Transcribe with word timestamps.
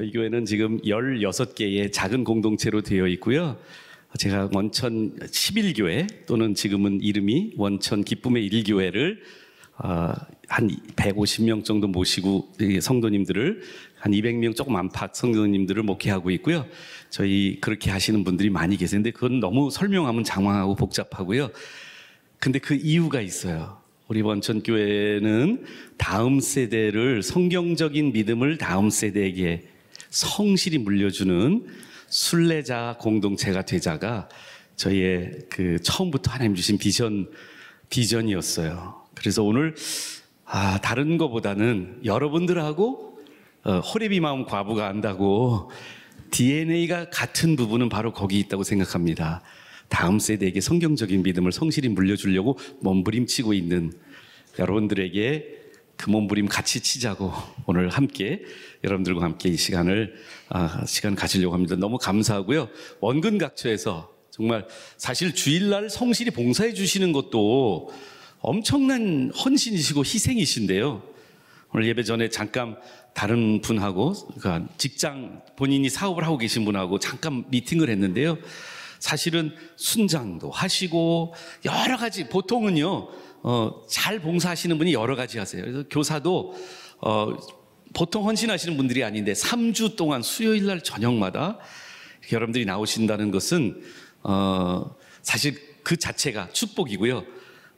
저희 0.00 0.12
교회는 0.12 0.46
지금 0.46 0.80
16개의 0.80 1.92
작은 1.92 2.24
공동체로 2.24 2.80
되어 2.80 3.06
있고요. 3.08 3.58
제가 4.16 4.48
원천 4.54 5.14
11교회 5.18 6.24
또는 6.24 6.54
지금은 6.54 7.02
이름이 7.02 7.52
원천 7.58 8.02
기쁨의 8.02 8.46
일교회를 8.46 9.20
어, 9.76 10.14
한 10.48 10.70
150명 10.96 11.66
정도 11.66 11.86
모시고 11.86 12.50
성도님들을 12.80 13.60
한 13.96 14.12
200명 14.12 14.56
조금 14.56 14.74
안팎 14.76 15.14
성도님들을 15.14 15.82
목회하고 15.82 16.30
있고요. 16.30 16.64
저희 17.10 17.58
그렇게 17.60 17.90
하시는 17.90 18.24
분들이 18.24 18.48
많이 18.48 18.78
계세는데 18.78 19.10
그건 19.10 19.38
너무 19.38 19.70
설명하면 19.70 20.24
장황하고 20.24 20.76
복잡하고요. 20.76 21.50
근데 22.38 22.58
그 22.58 22.74
이유가 22.74 23.20
있어요. 23.20 23.82
우리 24.08 24.22
원천교회는 24.22 25.66
다음 25.98 26.40
세대를 26.40 27.22
성경적인 27.22 28.14
믿음을 28.14 28.56
다음 28.56 28.88
세대에게 28.88 29.69
성실히 30.10 30.78
물려주는 30.78 31.66
순례자 32.08 32.96
공동체가 33.00 33.62
되자가 33.62 34.28
저희의 34.76 35.46
그 35.48 35.78
처음부터 35.82 36.32
하나님 36.32 36.54
주신 36.54 36.78
비전 36.78 37.30
비전이었어요. 37.88 39.02
그래서 39.14 39.42
오늘 39.42 39.74
아 40.44 40.80
다른 40.80 41.18
것보다는 41.18 42.00
여러분들하고 42.04 43.18
어, 43.62 43.78
호레비 43.80 44.20
마음 44.20 44.44
과부가 44.44 44.88
안다고 44.88 45.70
DNA가 46.30 47.10
같은 47.10 47.56
부분은 47.56 47.88
바로 47.88 48.12
거기 48.12 48.38
있다고 48.38 48.62
생각합니다. 48.62 49.42
다음 49.88 50.18
세대에게 50.18 50.60
성경적인 50.60 51.22
믿음을 51.22 51.52
성실히 51.52 51.88
물려주려고 51.88 52.58
몸부림치고 52.80 53.52
있는 53.52 53.92
여러분들에게 54.58 55.59
그 56.00 56.08
몸부림 56.08 56.48
같이 56.48 56.80
치자고 56.80 57.30
오늘 57.66 57.90
함께 57.90 58.42
여러분들과 58.82 59.22
함께 59.22 59.50
이 59.50 59.56
시간을 59.58 60.14
아, 60.48 60.82
시간 60.86 61.14
가지려고 61.14 61.52
합니다. 61.52 61.76
너무 61.76 61.98
감사하고요. 61.98 62.70
원근 63.00 63.36
각처에서 63.36 64.10
정말 64.30 64.66
사실 64.96 65.34
주일날 65.34 65.90
성실히 65.90 66.30
봉사해 66.30 66.72
주시는 66.72 67.12
것도 67.12 67.90
엄청난 68.40 69.30
헌신이시고 69.30 70.00
희생이신데요. 70.00 71.02
오늘 71.74 71.86
예배 71.88 72.04
전에 72.04 72.30
잠깐 72.30 72.78
다른 73.12 73.60
분하고 73.60 74.14
그러니까 74.38 74.72
직장 74.78 75.42
본인이 75.56 75.90
사업을 75.90 76.24
하고 76.24 76.38
계신 76.38 76.64
분하고 76.64 76.98
잠깐 76.98 77.44
미팅을 77.50 77.90
했는데요. 77.90 78.38
사실은 79.00 79.54
순장도 79.76 80.50
하시고 80.50 81.34
여러 81.66 81.98
가지 81.98 82.28
보통은요 82.28 83.08
어, 83.42 83.82
잘 83.88 84.20
봉사하시는 84.20 84.76
분이 84.78 84.92
여러 84.92 85.16
가지 85.16 85.38
하세요. 85.38 85.62
그래서 85.62 85.84
교사도 85.88 86.54
어, 87.00 87.36
보통 87.92 88.26
헌신하시는 88.26 88.76
분들이 88.76 89.02
아닌데 89.02 89.32
3주 89.32 89.96
동안 89.96 90.22
수요일 90.22 90.66
날 90.66 90.82
저녁마다 90.82 91.58
여러분들이 92.32 92.64
나오신다는 92.64 93.30
것은 93.30 93.82
어, 94.22 94.94
사실 95.22 95.54
그 95.82 95.96
자체가 95.96 96.50
축복이고요. 96.50 97.24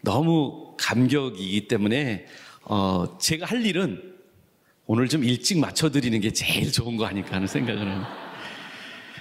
너무 0.03 0.75
감격이기 0.79 1.69
때문에 1.69 2.27
어, 2.65 3.17
제가 3.21 3.47
할 3.47 3.65
일은 3.65 4.13
오늘 4.87 5.09
좀 5.09 5.25
일찍 5.25 5.59
맞춰드리는 5.59 6.21
게 6.21 6.33
제일 6.33 6.73
좋은 6.73 6.97
거 6.97 7.07
아닐까 7.07 7.37
하는 7.37 7.47
생각을 7.47 7.81
합니다. 7.81 8.23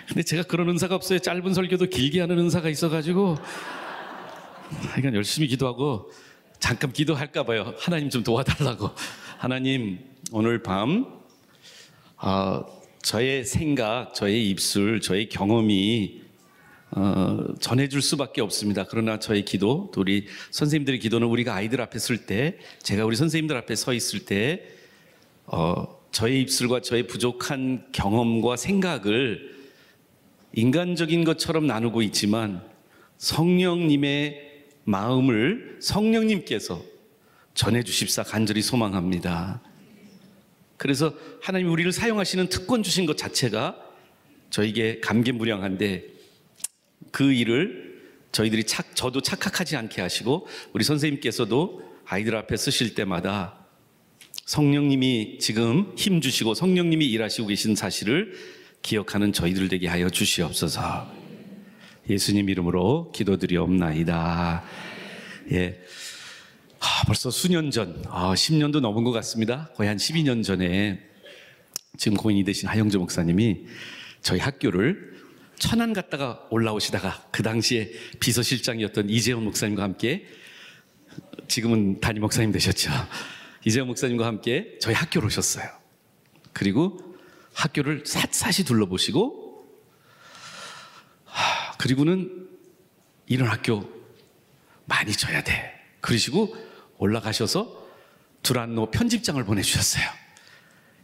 근데 0.08 0.23
제가 0.23 0.44
그런 0.44 0.67
은사가 0.70 0.95
없어요. 0.95 1.20
짧은 1.20 1.53
설교도 1.53 1.86
길게 1.86 2.20
하는 2.20 2.38
은사가 2.39 2.67
있어가지고 2.70 3.38
그러니까 4.94 5.14
열심히 5.14 5.48
기도하고 5.48 6.11
잠깐 6.62 6.94
기도할까 6.94 7.44
봐요. 7.44 7.73
하나님 7.80 8.11
좀 8.11 8.23
도와달라고. 8.23 8.92
하나님 9.39 9.99
오늘 10.32 10.61
밤 10.61 11.08
어, 12.17 12.64
저의 13.02 13.44
생각, 13.44 14.14
저의 14.14 14.48
입술, 14.48 15.02
저의 15.02 15.27
경험이 15.27 16.21
어, 16.92 17.55
전해줄 17.60 18.04
수밖에 18.04 18.42
없습니다. 18.42 18.86
그러나 18.88 19.17
저의 19.17 19.44
기도, 19.44 19.89
또 19.92 20.02
우리 20.02 20.27
선생님들의 20.52 21.00
기도는 21.00 21.27
우리가 21.27 21.55
아이들 21.55 21.82
앞에 21.82 21.98
쓸 21.98 22.27
때, 22.27 22.60
제가 22.83 23.05
우리 23.05 23.16
선생님들 23.16 23.58
앞에 23.58 23.76
서 23.76 23.94
있을 23.94 24.26
때, 24.26 24.61
어, 25.48 26.00
저의 26.11 26.42
입술과 26.42 26.82
저의 26.82 27.08
부족한 27.08 27.88
경험과 27.92 28.55
생각을 28.55 29.55
인간적인 30.54 31.23
것처럼 31.23 31.66
나누고 31.66 32.04
있지만 32.04 32.61
성령님의 33.17 34.51
마음을 34.91 35.77
성령님께서 35.79 36.83
전해 37.53 37.81
주십사 37.83 38.23
간절히 38.23 38.61
소망합니다. 38.61 39.61
그래서 40.77 41.13
하나님 41.41 41.71
우리를 41.71 41.91
사용하시는 41.91 42.49
특권 42.49 42.83
주신 42.83 43.05
것 43.05 43.17
자체가 43.17 43.77
저에게 44.49 44.99
감개무량한데 44.99 46.05
그 47.11 47.31
일을 47.31 48.02
저희들이 48.31 48.65
착, 48.65 48.95
저도 48.95 49.21
착각하지 49.21 49.75
않게 49.77 50.02
하시고 50.02 50.47
우리 50.73 50.83
선생님께서도 50.83 51.81
아이들 52.05 52.35
앞에 52.35 52.58
쓰실 52.58 52.95
때마다 52.95 53.65
성령님이 54.45 55.39
지금 55.39 55.93
힘 55.97 56.19
주시고 56.19 56.53
성령님이 56.53 57.05
일하시고 57.05 57.47
계신 57.47 57.75
사실을 57.75 58.33
기억하는 58.81 59.31
저희들 59.31 59.69
되게 59.69 59.87
하여 59.87 60.09
주시옵소서. 60.09 61.20
예수님 62.10 62.50
이름으로 62.50 63.12
기도드리옵나이다. 63.14 64.64
예. 65.52 65.80
아, 66.80 67.04
벌써 67.06 67.30
수년 67.30 67.70
전, 67.70 68.04
아, 68.10 68.34
10년도 68.34 68.80
넘은 68.80 69.04
것 69.04 69.12
같습니다. 69.12 69.70
거의 69.76 69.88
한 69.88 69.98
12년 69.98 70.44
전에 70.44 71.00
지금 71.98 72.17
고인이 72.17 72.44
되신 72.44 72.70
하영조 72.70 73.00
목사님이 73.00 73.66
저희 74.22 74.39
학교를 74.39 75.12
천안 75.60 75.94
갔다가 75.94 76.48
올라오시다가 76.50 77.28
그 77.32 77.44
당시에 77.44 77.92
비서실장이었던 78.20 79.10
이재원 79.10 79.44
목사님과 79.44 79.83
함께 79.83 80.26
지금은 81.48 82.00
담임 82.00 82.22
목사님 82.22 82.52
되셨죠. 82.52 82.89
이재원 83.66 83.88
목사님과 83.89 84.26
함께 84.26 84.78
저희 84.80 84.95
학교로 84.95 85.28
오셨어요. 85.28 85.70
그리고 86.54 87.16
학교를 87.54 88.04
샅샅이 88.06 88.64
둘러보시고 88.66 89.39
하, 89.39 89.40
그리고는 91.81 92.47
이런 93.25 93.47
학교 93.47 93.92
많이 94.86 95.14
줘야 95.14 95.43
돼. 95.43 95.73
그러시고 95.99 96.55
올라가셔서 96.99 97.87
두란노 98.43 98.92
편집장을 98.92 99.43
보내주셨어요. 99.43 100.05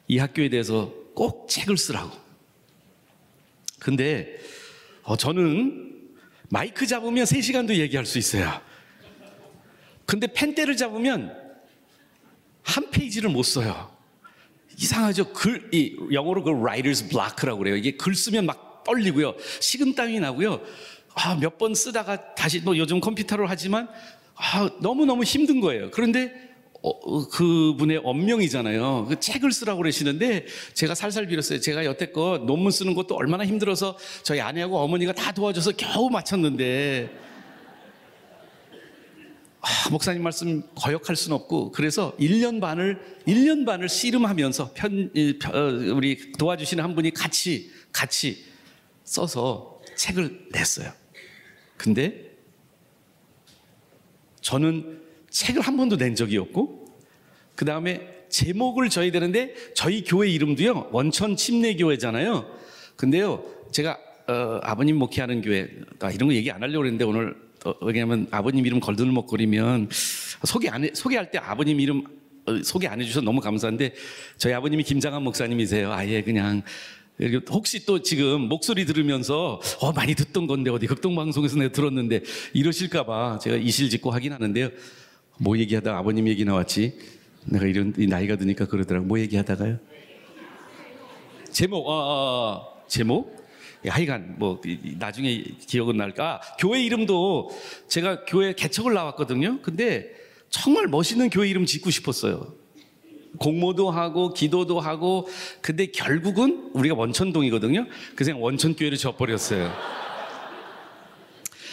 이 0.07 0.19
학교에 0.19 0.49
대해서 0.49 0.93
꼭 1.16 1.49
책을 1.49 1.77
쓰라고. 1.77 2.16
근데 3.79 4.37
어, 5.01 5.17
저는 5.17 6.11
마이크 6.49 6.85
잡으면 6.85 7.25
3시간도 7.25 7.75
얘기할 7.77 8.05
수 8.05 8.19
있어요. 8.19 8.61
근데 10.05 10.27
펜대를 10.27 10.77
잡으면 10.77 11.35
한 12.61 12.91
페이지를 12.91 13.31
못 13.31 13.41
써요. 13.41 13.97
이상하죠? 14.77 15.33
글, 15.33 15.69
이 15.73 15.97
영어로 16.11 16.43
그 16.43 16.51
writer's 16.51 17.09
block라고 17.09 17.57
그래요. 17.57 17.75
이게 17.75 17.97
글 17.97 18.13
쓰면 18.13 18.45
막 18.45 18.66
떨리고요. 18.91 19.35
식은땀이 19.59 20.19
나고요. 20.19 20.61
아, 21.13 21.35
몇 21.35 21.57
번 21.57 21.73
쓰다가 21.75 22.33
다시 22.35 22.59
뭐 22.61 22.77
요즘 22.77 22.99
컴퓨터로 22.99 23.47
하지만 23.47 23.87
아, 24.35 24.69
너무너무 24.81 25.23
힘든 25.23 25.59
거예요. 25.61 25.89
그런데 25.91 26.31
어, 26.83 27.27
그분의 27.29 28.01
언명이잖아요. 28.03 29.07
그 29.09 29.19
책을 29.19 29.51
쓰라고 29.51 29.79
그러시는데 29.81 30.45
제가 30.73 30.93
살살 30.95 31.25
빌었어요. 31.27 31.59
제가 31.59 31.85
여태껏 31.85 32.43
논문 32.45 32.71
쓰는 32.71 32.93
것도 32.93 33.15
얼마나 33.15 33.45
힘들어서 33.45 33.97
저희 34.23 34.39
아내하고 34.41 34.78
어머니가 34.78 35.13
다 35.13 35.31
도와줘서 35.31 35.72
겨우 35.75 36.09
마쳤는데 36.09 37.09
아, 39.59 39.90
목사님 39.90 40.22
말씀 40.22 40.61
거역할 40.75 41.16
수는 41.16 41.35
없고 41.35 41.72
그래서 41.72 42.16
1년 42.19 42.61
반을 42.61 42.99
1년 43.28 43.66
반을 43.66 43.90
씨름하면서 43.90 44.72
편 44.75 45.09
어, 45.51 45.59
우리 45.95 46.31
도와주시는 46.33 46.83
한 46.83 46.93
분이 46.95 47.11
같이 47.11 47.72
같이 47.91 48.45
써서 49.07 49.79
책을 49.95 50.49
냈어요. 50.51 50.91
근데 51.77 52.29
저는 54.41 55.01
책을 55.29 55.61
한 55.61 55.77
번도 55.77 55.97
낸 55.97 56.13
적이 56.13 56.37
없고 56.39 56.85
그 57.55 57.65
다음에 57.65 58.25
제목을 58.29 58.89
줘야 58.89 59.09
되는데 59.09 59.55
저희 59.73 60.03
교회 60.03 60.29
이름도요 60.29 60.89
원천 60.91 61.35
침례교회잖아요. 61.35 62.57
근데요 62.97 63.43
제가 63.71 63.97
어, 64.27 64.59
아버님 64.61 64.97
목회하는 64.97 65.41
교회 65.41 65.69
나 65.99 66.11
이런 66.11 66.27
거 66.27 66.35
얘기 66.35 66.51
안 66.51 66.61
하려고 66.61 66.85
했는데 66.85 67.05
오늘 67.05 67.35
어, 67.65 67.73
왜냐하면 67.81 68.27
아버님 68.29 68.65
이름 68.65 68.81
걸들먹거리면 68.81 69.89
소개 70.43 70.67
안 70.67 70.83
해, 70.83 70.91
소개할 70.93 71.31
때 71.31 71.37
아버님 71.37 71.79
이름 71.79 72.03
어, 72.45 72.61
소개 72.61 72.87
안 72.87 72.99
해주셔서 72.99 73.23
너무 73.23 73.39
감사한데 73.39 73.93
저희 74.37 74.53
아버님이 74.53 74.83
김장한 74.83 75.23
목사님이세요. 75.23 75.93
아예 75.93 76.21
그냥 76.21 76.61
혹시 77.49 77.85
또 77.85 78.02
지금 78.02 78.41
목소리 78.41 78.85
들으면서 78.85 79.59
어 79.79 79.91
많이 79.91 80.14
듣던 80.14 80.46
건데 80.46 80.69
어디 80.69 80.85
극동 80.85 81.16
방송에서 81.16 81.58
내가 81.58 81.72
들었는데 81.72 82.22
이러실까봐 82.53 83.40
제가 83.40 83.55
이실 83.55 83.90
짓고 83.90 84.11
하긴 84.11 84.34
하는데요. 84.34 84.69
뭐 85.40 85.58
얘기하다 85.58 85.97
아버님 85.97 86.28
얘기 86.28 86.46
나왔지. 86.46 86.97
내가 87.46 87.66
이런 87.66 87.93
나이가 87.97 88.35
드니까 88.35 88.66
그러더라고. 88.66 89.05
뭐 89.05 89.19
얘기하다가요? 89.19 89.79
제목, 91.52 91.87
어, 91.87 91.91
어, 91.91 92.53
어, 92.53 92.84
제목? 92.87 93.35
예, 93.85 93.90
하여간 93.90 94.35
뭐 94.37 94.61
나중에 94.97 95.43
기억은 95.66 95.97
날까? 95.97 96.35
아, 96.35 96.55
교회 96.58 96.84
이름도 96.84 97.49
제가 97.87 98.25
교회 98.25 98.53
개척을 98.53 98.93
나왔거든요. 98.93 99.59
근데 99.61 100.11
정말 100.49 100.87
멋있는 100.87 101.29
교회 101.29 101.49
이름 101.49 101.66
짓고 101.66 101.90
싶었어요. 101.90 102.53
공모도 103.37 103.91
하고 103.91 104.34
기도도 104.34 104.79
하고 104.79 105.28
근데 105.61 105.87
결국은 105.87 106.72
우리가 106.73 106.95
원천동이거든요. 106.95 107.85
그래서 108.16 108.31
그냥 108.31 108.43
원천교회를 108.43 108.97
져버렸어요. 108.97 109.72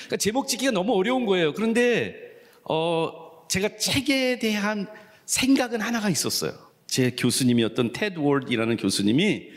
그러니까 0.05 0.17
제목 0.19 0.49
짓기가 0.49 0.71
너무 0.71 0.95
어려운 0.95 1.27
거예요. 1.27 1.53
그런데 1.53 2.17
어 2.63 3.47
제가 3.49 3.77
책에 3.77 4.39
대한 4.39 4.87
생각은 5.27 5.81
하나가 5.81 6.11
있었어요. 6.11 6.53
제 6.87 7.11
교수님이었던 7.11 7.93
테드 7.93 8.19
월드이라는 8.19 8.77
교수님이 8.77 9.49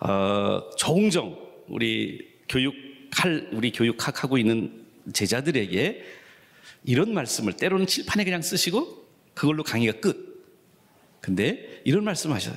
어 0.00 0.62
종종 0.78 1.38
우리 1.68 2.36
교육할 2.48 3.50
우리 3.52 3.70
교육학 3.72 4.22
하고 4.22 4.38
있는 4.38 4.84
제자들에게 5.12 6.02
이런 6.84 7.14
말씀을 7.14 7.54
때로는 7.54 7.86
칠판에 7.86 8.24
그냥 8.24 8.42
쓰시고 8.42 9.06
그걸로 9.34 9.62
강의가 9.62 10.00
끝. 10.00 10.25
근데 11.26 11.80
이런 11.84 12.04
말씀 12.04 12.30
하셔요. 12.30 12.54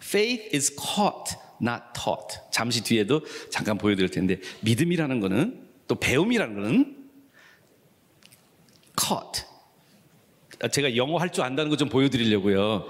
Faith 0.00 0.54
is 0.54 0.76
caught, 0.76 1.34
not 1.60 1.82
taught. 1.92 2.38
잠시 2.52 2.84
뒤에도 2.84 3.20
잠깐 3.50 3.76
보여드릴 3.76 4.10
텐데 4.12 4.38
믿음이라는 4.60 5.18
거는 5.18 5.68
또 5.88 5.96
배움이라는 5.96 6.54
거는 6.54 6.96
caught. 8.96 9.42
아, 10.62 10.68
제가 10.68 10.94
영어 10.94 11.18
할 11.18 11.30
줄 11.32 11.42
안다는 11.42 11.68
거 11.68 11.76
좀 11.76 11.88
보여드리려고요. 11.88 12.88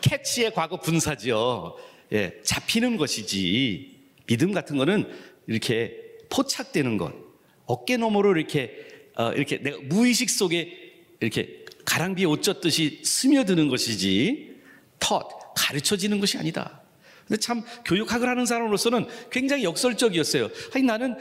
캐치의 0.00 0.54
과거 0.54 0.80
분사죠. 0.80 1.76
예, 2.12 2.40
잡히는 2.42 2.96
것이지 2.96 3.94
믿음 4.26 4.52
같은 4.52 4.78
거는 4.78 5.06
이렇게 5.46 5.94
포착되는 6.30 6.96
것, 6.96 7.12
어깨 7.66 7.98
너머로 7.98 8.34
이렇게 8.38 8.86
어, 9.16 9.32
이렇게 9.32 9.58
내가 9.58 9.76
무의식 9.82 10.30
속에 10.30 10.94
이렇게 11.20 11.66
가랑비에 11.88 12.26
옷 12.26 12.42
젖듯이 12.42 13.00
스며드는 13.02 13.68
것이지 13.68 14.56
taught 15.00 15.28
가르쳐지는 15.56 16.20
것이 16.20 16.36
아니다. 16.36 16.82
근데 17.26 17.40
참 17.40 17.62
교육학을 17.86 18.28
하는 18.28 18.44
사람으로서는 18.44 19.06
굉장히 19.30 19.64
역설적이었어요. 19.64 20.50
아니 20.74 20.84
나는 20.84 21.16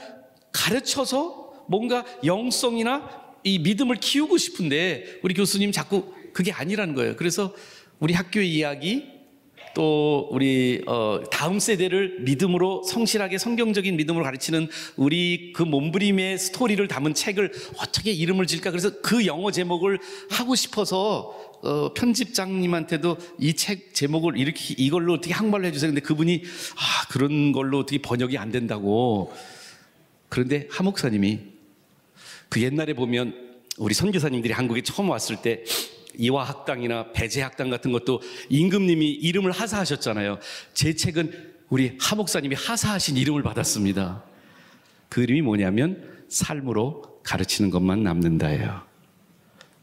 가르쳐서 0.51 1.65
뭔가 1.69 2.05
영성이나 2.25 3.09
이 3.45 3.59
믿음을 3.59 3.95
키우고 3.95 4.37
싶은데 4.37 5.19
우리 5.23 5.33
교수님 5.33 5.71
자꾸 5.71 6.13
그게 6.33 6.51
아니라는 6.51 6.95
거예요. 6.95 7.15
그래서 7.15 7.55
우리 7.99 8.13
학교의 8.13 8.53
이야기 8.53 9.05
또 9.77 10.27
우리 10.31 10.81
어, 10.88 11.19
다음 11.29 11.59
세대를 11.59 12.21
믿음으로 12.21 12.81
성실하게 12.81 13.38
성경적인 13.38 13.95
믿음으로 13.95 14.24
가르치는 14.24 14.69
우리 14.95 15.53
그 15.53 15.62
몸부림의 15.62 16.39
스토리를 16.39 16.88
담은 16.88 17.13
책을 17.13 17.51
어떻게 17.77 18.12
이름을 18.12 18.47
지을까 18.47 18.71
그래서 18.71 18.89
그 19.03 19.27
영어 19.27 19.51
제목을 19.51 20.00
하고 20.31 20.56
싶어서 20.56 21.31
어, 21.62 21.94
편집장님한테도 21.94 23.18
이 23.39 23.53
책 23.53 23.94
제목을 23.94 24.39
이렇게 24.39 24.74
이걸로 24.79 25.13
어떻게 25.13 25.31
한말로 25.35 25.68
해주세요. 25.68 25.91
근데 25.91 26.01
그분이 26.01 26.41
아 26.75 27.07
그런 27.09 27.51
걸로 27.51 27.77
어떻게 27.77 28.00
번역이 28.00 28.35
안 28.39 28.51
된다고 28.51 29.31
그런데 30.27 30.68
하 30.71 30.83
목사님이 30.83 31.39
그 32.50 32.63
옛날에 32.63 32.94
보면 32.94 33.59
우리 33.77 33.94
선교사님들이 33.94 34.53
한국에 34.53 34.81
처음 34.81 35.09
왔을 35.09 35.35
때 35.44 35.63
이화학당이나 36.17 37.11
배제학당 37.13 37.69
같은 37.69 37.91
것도 37.91 38.21
임금님이 38.49 39.11
이름을 39.11 39.51
하사하셨잖아요. 39.51 40.39
제 40.73 40.93
책은 40.93 41.55
우리 41.69 41.97
하 41.99 42.15
목사님이 42.15 42.55
하사하신 42.55 43.17
이름을 43.17 43.43
받았습니다. 43.43 44.23
그 45.09 45.21
이름이 45.23 45.41
뭐냐면 45.41 46.03
삶으로 46.29 47.21
가르치는 47.23 47.69
것만 47.69 48.03
남는다예요. 48.03 48.81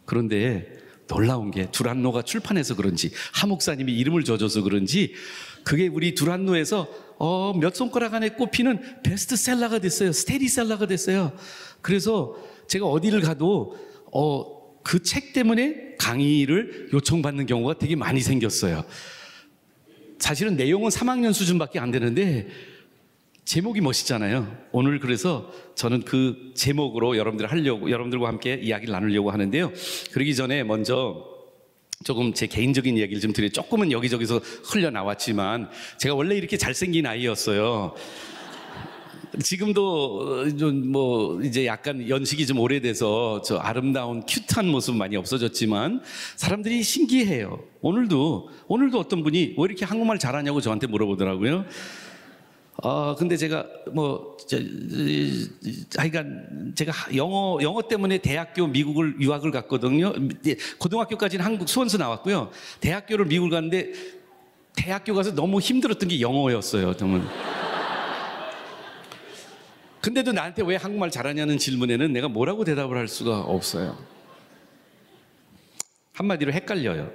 그런데 0.04 0.66
놀라운 1.06 1.50
게 1.50 1.70
두란노가 1.70 2.22
출판해서 2.22 2.76
그런지 2.76 3.10
하 3.32 3.46
목사님이 3.46 3.92
이름을 3.92 4.24
줘줘서 4.24 4.62
그런지 4.62 5.14
그게 5.62 5.88
우리 5.88 6.14
두란노에서 6.14 6.88
어, 7.18 7.52
몇 7.54 7.74
손가락 7.74 8.14
안에 8.14 8.30
꼽히는 8.30 9.02
베스트셀러가 9.02 9.78
됐어요. 9.78 10.12
스테디셀러가 10.12 10.86
됐어요. 10.86 11.32
그래서 11.80 12.36
제가 12.66 12.86
어디를 12.86 13.20
가도 13.20 13.76
어, 14.12 14.53
그 14.84 15.02
책 15.02 15.32
때문에 15.32 15.96
강의를 15.98 16.90
요청받는 16.92 17.46
경우가 17.46 17.78
되게 17.78 17.96
많이 17.96 18.20
생겼어요. 18.20 18.84
사실은 20.18 20.56
내용은 20.56 20.90
3학년 20.90 21.32
수준밖에 21.32 21.80
안 21.80 21.90
되는데 21.90 22.46
제목이 23.44 23.80
멋있잖아요. 23.80 24.56
오늘 24.72 25.00
그래서 25.00 25.52
저는 25.74 26.02
그 26.02 26.52
제목으로 26.54 27.16
여러분들 27.16 27.50
하려고 27.50 27.90
여러분들과 27.90 28.28
함께 28.28 28.54
이야기를 28.62 28.92
나누려고 28.92 29.30
하는데요. 29.30 29.72
그러기 30.12 30.34
전에 30.34 30.62
먼저 30.62 31.26
조금 32.04 32.32
제 32.32 32.46
개인적인 32.46 32.96
이야기를 32.96 33.20
좀 33.20 33.32
드려 33.32 33.48
조금은 33.48 33.90
여기저기서 33.92 34.38
흘려 34.64 34.90
나왔지만 34.90 35.70
제가 35.98 36.14
원래 36.14 36.36
이렇게 36.36 36.56
잘생긴 36.56 37.06
아이였어요. 37.06 37.94
지금도 39.42 40.56
좀 40.56 40.84
뭐 40.94 41.42
이제 41.42 41.66
약간 41.66 42.08
연식이 42.08 42.46
좀 42.46 42.60
오래돼서 42.60 43.42
저 43.42 43.56
아름다운 43.56 44.22
큐트한 44.26 44.68
모습 44.68 44.94
많이 44.94 45.16
없어졌지만 45.16 46.02
사람들이 46.36 46.82
신기해요. 46.82 47.60
오늘도 47.80 48.48
오늘도 48.68 48.98
어떤 48.98 49.22
분이 49.22 49.54
왜 49.58 49.64
이렇게 49.64 49.84
한국말 49.84 50.18
잘하냐고 50.18 50.60
저한테 50.60 50.86
물어보더라고요. 50.86 51.64
아 52.82 53.16
근데 53.18 53.36
제가 53.36 53.66
뭐 53.92 54.36
저, 54.48 54.58
하여간 55.96 56.72
제가 56.76 56.92
영어 57.16 57.58
영어 57.62 57.82
때문에 57.82 58.18
대학교 58.18 58.66
미국을 58.66 59.16
유학을 59.20 59.50
갔거든요. 59.50 60.12
예, 60.46 60.56
고등학교까지는 60.78 61.44
한국 61.44 61.68
수원서 61.68 61.98
나왔고요. 61.98 62.50
대학교를 62.80 63.26
미국을 63.26 63.50
갔는데 63.50 63.92
대학교 64.76 65.14
가서 65.14 65.34
너무 65.34 65.60
힘들었던 65.60 66.08
게 66.08 66.20
영어였어요. 66.20 66.94
정말. 66.96 67.22
근데도 70.04 70.32
나한테 70.32 70.62
왜 70.66 70.76
한국말 70.76 71.10
잘하냐는 71.10 71.56
질문에는 71.56 72.12
내가 72.12 72.28
뭐라고 72.28 72.62
대답을 72.62 72.94
할 72.94 73.08
수가 73.08 73.40
없어요. 73.40 73.96
한마디로 76.12 76.52
헷갈려요. 76.52 77.10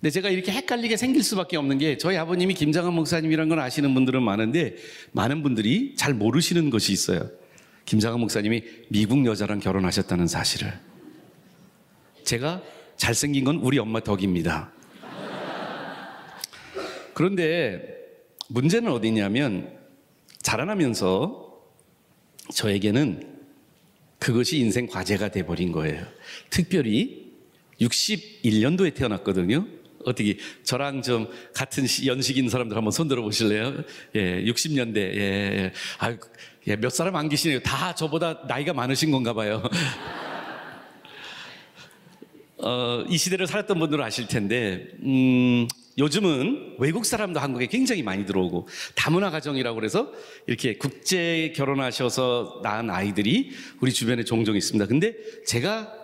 근데 0.00 0.10
제가 0.10 0.28
이렇게 0.28 0.50
헷갈리게 0.50 0.96
생길 0.96 1.22
수밖에 1.22 1.56
없는 1.56 1.78
게 1.78 1.98
저희 1.98 2.16
아버님이 2.16 2.54
김장한 2.54 2.92
목사님이라는 2.94 3.48
걸 3.48 3.60
아시는 3.60 3.94
분들은 3.94 4.24
많은데 4.24 4.74
많은 5.12 5.44
분들이 5.44 5.94
잘 5.94 6.14
모르시는 6.14 6.68
것이 6.68 6.90
있어요. 6.90 7.30
김장한 7.84 8.18
목사님이 8.18 8.64
미국 8.88 9.24
여자랑 9.24 9.60
결혼하셨다는 9.60 10.26
사실을. 10.26 10.72
제가 12.24 12.60
잘생긴 12.96 13.44
건 13.44 13.58
우리 13.58 13.78
엄마 13.78 14.00
덕입니다. 14.00 14.72
그런데 17.14 17.84
문제는 18.48 18.90
어디냐면 18.90 19.79
자라나면서 20.42 21.50
저에게는 22.54 23.38
그것이 24.18 24.58
인생 24.58 24.86
과제가 24.86 25.30
돼버린 25.30 25.72
거예요. 25.72 26.04
특별히 26.50 27.30
61년도에 27.80 28.94
태어났거든요. 28.94 29.66
어떻게 30.04 30.36
저랑 30.64 31.02
좀 31.02 31.28
같은 31.54 31.86
시- 31.86 32.06
연식인 32.06 32.48
사람들 32.48 32.76
한번 32.76 32.90
손 32.90 33.06
들어 33.08 33.22
보실래요? 33.22 33.82
예, 34.14 34.42
60년대. 34.44 34.96
예, 34.96 35.20
예. 35.20 35.72
아, 35.98 36.16
예, 36.66 36.76
몇 36.76 36.90
사람 36.90 37.16
안 37.16 37.28
계시네요. 37.28 37.60
다 37.60 37.94
저보다 37.94 38.44
나이가 38.48 38.72
많으신 38.72 39.10
건가 39.10 39.32
봐요. 39.34 39.62
어, 42.58 43.04
이 43.08 43.16
시대를 43.16 43.46
살았던 43.46 43.78
분들은 43.78 44.04
아실 44.04 44.26
텐데, 44.28 44.88
음, 45.02 45.66
요즘은 46.00 46.76
외국 46.78 47.04
사람도 47.04 47.38
한국에 47.38 47.66
굉장히 47.66 48.02
많이 48.02 48.24
들어오고, 48.24 48.66
다문화 48.94 49.30
가정이라고 49.30 49.76
그래서 49.76 50.10
이렇게 50.46 50.76
국제 50.78 51.52
결혼하셔서 51.54 52.60
낳은 52.62 52.88
아이들이 52.90 53.50
우리 53.80 53.92
주변에 53.92 54.24
종종 54.24 54.56
있습니다. 54.56 54.86
근데 54.86 55.14
제가 55.46 55.94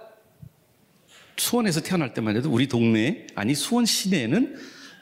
수원에서 1.38 1.80
태어날 1.80 2.12
때만 2.14 2.36
해도 2.36 2.50
우리 2.50 2.66
동네, 2.66 3.26
아니 3.34 3.54
수원 3.54 3.86
시내에는 3.86 4.56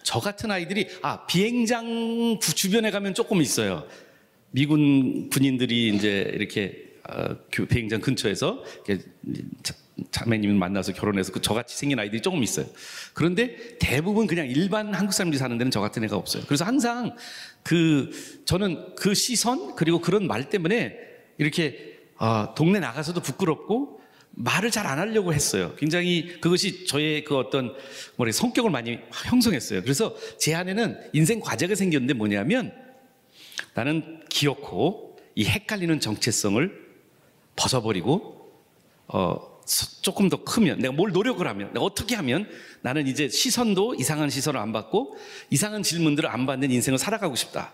저 0.04 0.20
같은 0.20 0.50
아이들이, 0.50 0.86
아, 1.02 1.26
비행장 1.26 2.38
부- 2.40 2.54
주변에 2.54 2.90
가면 2.92 3.14
조금 3.14 3.42
있어요. 3.42 3.86
미군 4.52 5.28
군인들이 5.30 5.88
이제 5.96 6.30
이렇게 6.34 6.84
어, 7.08 7.36
교- 7.52 7.66
비행장 7.66 8.00
근처에서 8.00 8.62
이렇게 8.86 9.04
자- 10.10 10.24
자매님을 10.24 10.54
만나서 10.56 10.92
결혼해서 10.92 11.32
그 11.32 11.40
저같이 11.40 11.76
생긴 11.76 11.98
아이들이 11.98 12.20
조금 12.20 12.42
있어요. 12.42 12.66
그런데 13.12 13.76
대부분 13.78 14.26
그냥 14.26 14.48
일반 14.48 14.92
한국 14.94 15.12
사람들이 15.12 15.38
사는 15.38 15.56
데는 15.56 15.70
저 15.70 15.80
같은 15.80 16.02
애가 16.04 16.16
없어요. 16.16 16.42
그래서 16.46 16.64
항상 16.64 17.14
그 17.62 18.10
저는 18.44 18.94
그 18.96 19.14
시선 19.14 19.74
그리고 19.76 20.00
그런 20.00 20.26
말 20.26 20.48
때문에 20.50 20.96
이렇게 21.38 21.98
아, 22.16 22.54
동네 22.56 22.80
나가서도 22.80 23.20
부끄럽고 23.20 24.00
말을 24.36 24.70
잘 24.72 24.86
안 24.86 24.98
하려고 24.98 25.32
했어요. 25.32 25.74
굉장히 25.78 26.40
그것이 26.40 26.86
저의 26.86 27.22
그 27.24 27.36
어떤 27.36 27.72
뭐래 28.16 28.32
성격을 28.32 28.70
많이 28.70 28.98
형성했어요. 29.12 29.82
그래서 29.82 30.16
제 30.38 30.54
안에는 30.54 30.98
인생 31.12 31.38
과제가 31.40 31.74
생겼는데 31.76 32.14
뭐냐면 32.14 32.72
나는 33.74 34.20
기어코 34.28 35.16
이 35.36 35.44
헷갈리는 35.44 36.00
정체성을 36.00 36.84
벗어버리고 37.56 38.52
어 39.08 39.53
조금 40.02 40.28
더 40.28 40.42
크면 40.44 40.78
내가 40.78 40.92
뭘 40.92 41.12
노력을 41.12 41.46
하면 41.46 41.72
내가 41.72 41.84
어떻게 41.84 42.14
하면 42.16 42.48
나는 42.82 43.06
이제 43.06 43.28
시선도 43.28 43.94
이상한 43.94 44.30
시선을 44.30 44.60
안 44.60 44.72
받고 44.72 45.16
이상한 45.50 45.82
질문들을 45.82 46.28
안 46.28 46.46
받는 46.46 46.70
인생을 46.70 46.98
살아가고 46.98 47.36
싶다. 47.36 47.72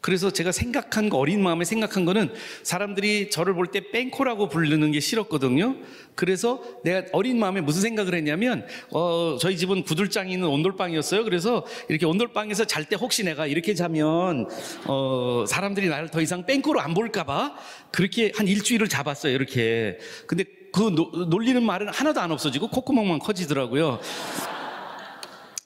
그래서 0.00 0.30
제가 0.30 0.52
생각한 0.52 1.08
거 1.08 1.18
어린 1.18 1.42
마음에 1.42 1.64
생각한 1.64 2.04
거는 2.04 2.32
사람들이 2.62 3.30
저를 3.30 3.54
볼 3.54 3.68
때 3.68 3.90
뺑코라고 3.90 4.48
부르는 4.48 4.92
게 4.92 5.00
싫었거든요. 5.00 5.76
그래서 6.14 6.62
내가 6.84 7.06
어린 7.12 7.38
마음에 7.38 7.60
무슨 7.60 7.82
생각을 7.82 8.14
했냐면 8.14 8.66
어 8.92 9.36
저희 9.40 9.56
집은 9.56 9.82
구들장이 9.82 10.32
있는 10.32 10.48
온돌방이었어요. 10.48 11.24
그래서 11.24 11.66
이렇게 11.88 12.06
온돌방에서 12.06 12.64
잘 12.64 12.84
때 12.88 12.96
혹시 12.96 13.24
내가 13.24 13.46
이렇게 13.46 13.74
자면 13.74 14.48
어 14.86 15.44
사람들이 15.46 15.88
나를 15.88 16.08
더 16.10 16.22
이상 16.22 16.46
뺑코로 16.46 16.80
안 16.80 16.94
볼까봐 16.94 17.54
그렇게 17.92 18.32
한 18.34 18.46
일주일을 18.48 18.88
잡았어요. 18.88 19.34
이렇게. 19.34 19.98
근데 20.26 20.44
그 20.72 20.82
노, 20.94 21.10
놀리는 21.26 21.62
말은 21.62 21.88
하나도 21.88 22.20
안 22.20 22.30
없어지고 22.30 22.68
콧구멍만 22.68 23.18
커지더라고요. 23.18 24.00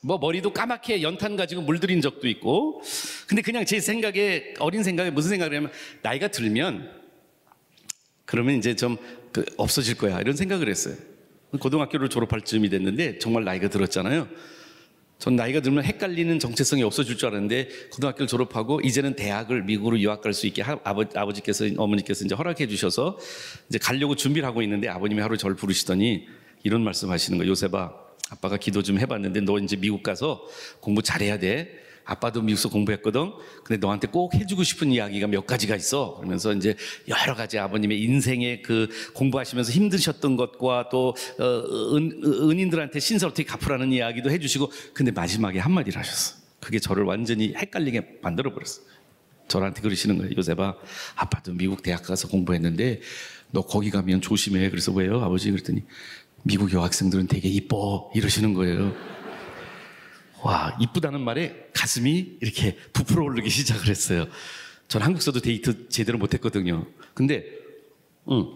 뭐 0.03 0.19
머리도 0.19 0.53
까맣게 0.53 1.03
연탄 1.03 1.37
가지고 1.37 1.63
물들인 1.63 2.01
적도 2.01 2.29
있고. 2.29 2.83
근데 3.27 3.41
그냥 3.43 3.65
제 3.65 3.81
생각에 3.81 4.55
어린 4.59 4.83
생각에 4.83 5.11
무슨 5.11 5.31
생각을 5.31 5.57
하면 5.57 5.71
나이가 6.03 6.29
들면 6.29 6.91
그러면 8.27 8.57
이제 8.57 8.77
좀 8.77 8.97
그 9.33 9.45
없어질 9.57 9.97
거야 9.97 10.21
이런 10.21 10.37
생각을 10.37 10.69
했어요. 10.69 10.95
고등학교를 11.59 12.09
졸업할 12.09 12.43
즈음이 12.43 12.69
됐는데 12.69 13.19
정말 13.19 13.45
나이가 13.45 13.69
들었잖아요. 13.69 14.29
전 15.19 15.37
나이가 15.37 15.61
들면 15.61 15.85
헷갈리는 15.85 16.39
정체성이 16.39 16.83
없어질 16.83 17.17
줄 17.17 17.29
알았는데 17.29 17.69
고등학교를 17.93 18.27
졸업하고 18.27 18.81
이제는 18.81 19.15
대학을 19.15 19.63
미국으로 19.65 19.99
유학 20.01 20.21
갈 20.21 20.33
수 20.33 20.47
있게 20.47 20.63
하, 20.63 20.79
아버, 20.85 21.05
아버 21.15 21.33
지께서 21.33 21.65
어머니께서 21.77 22.25
이제 22.25 22.35
허락해 22.35 22.67
주셔서 22.67 23.19
이제 23.69 23.79
가려고 23.79 24.17
준비를 24.17 24.47
하고 24.47 24.63
있는데 24.63 24.89
아버님이 24.89 25.21
하루 25.21 25.37
저를 25.37 25.57
부르시더니 25.57 26.27
이런 26.65 26.83
말씀하시는 26.83 27.39
거예요. 27.39 27.51
요셉아 27.51 27.93
아빠가 28.33 28.57
기도 28.57 28.83
좀 28.83 28.99
해봤는데 28.99 29.43
너 29.43 29.59
이제 29.59 29.77
미국 29.77 30.03
가서 30.03 30.43
공부 30.81 31.03
잘해야 31.03 31.39
돼. 31.39 31.69
아빠도 32.05 32.41
미국에서 32.41 32.69
공부했거든. 32.69 33.31
근데 33.63 33.79
너한테 33.79 34.09
꼭 34.09 34.35
해주고 34.35 34.65
싶은 34.65 34.91
이야기가 34.91 35.27
몇 35.29 35.47
가지가 35.47 35.77
있어. 35.77 36.17
그러면서 36.17 36.53
이제 36.55 36.75
여러 37.09 37.35
가지 37.35 37.59
아버님의 37.59 38.03
인생의 38.03 38.63
그 38.63 38.89
공부하시면서 39.15 39.71
힘드셨던 39.71 40.37
것과 40.37 40.89
또 40.91 41.15
어, 41.39 41.95
은, 41.95 42.21
은인들한테 42.25 42.99
신설 42.99 43.29
어떻게 43.29 43.45
갚으라는 43.45 43.93
이야기도 43.93 44.31
해주시고 44.31 44.73
근데 44.95 45.13
마지막에 45.13 45.59
한마디를 45.59 46.01
하셨어. 46.01 46.37
그게 46.59 46.79
저를 46.79 47.05
완전히 47.05 47.55
헷갈리게 47.55 48.21
만들어 48.23 48.53
버렸어. 48.53 48.81
저한테 49.49 49.83
그러시는 49.83 50.17
거예요. 50.19 50.33
요새봐, 50.37 50.75
아빠도 51.17 51.53
미국 51.53 51.83
대학 51.83 52.03
가서 52.03 52.29
공부했는데 52.29 53.01
너 53.51 53.61
거기 53.61 53.91
가면 53.91 54.23
조심해. 54.23 54.71
그래서 54.71 54.93
왜요, 54.93 55.21
아버지? 55.21 55.51
그랬더니 55.51 55.85
미국 56.43 56.73
여학생들은 56.73 57.29
되게 57.29 57.49
이뻐 57.49 58.11
이러시는 58.15 58.55
거예요. 58.55 58.95
와, 60.43 60.77
이쁘다는 60.81 61.21
말에 61.21 61.69
가슴이 61.73 62.39
이렇게 62.41 62.77
부풀어 62.93 63.25
오르기 63.25 63.49
시작을 63.49 63.87
했어요. 63.89 64.27
전 64.89 65.03
한국서도 65.03 65.41
데이트 65.41 65.89
제대로 65.89 66.19
못했거든요. 66.19 66.85
근데, 67.15 67.45
응. 68.31 68.47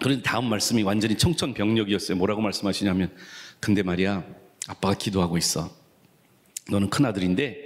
그런 0.00 0.22
다음 0.22 0.50
말씀이 0.50 0.82
완전히 0.82 1.16
청천벽력이었어요. 1.16 2.18
뭐라고 2.18 2.42
말씀하시냐면, 2.42 3.16
근데 3.60 3.82
말이야, 3.82 4.24
아빠가 4.68 4.94
기도하고 4.94 5.38
있어. 5.38 5.70
너는 6.70 6.90
큰 6.90 7.06
아들인데, 7.06 7.56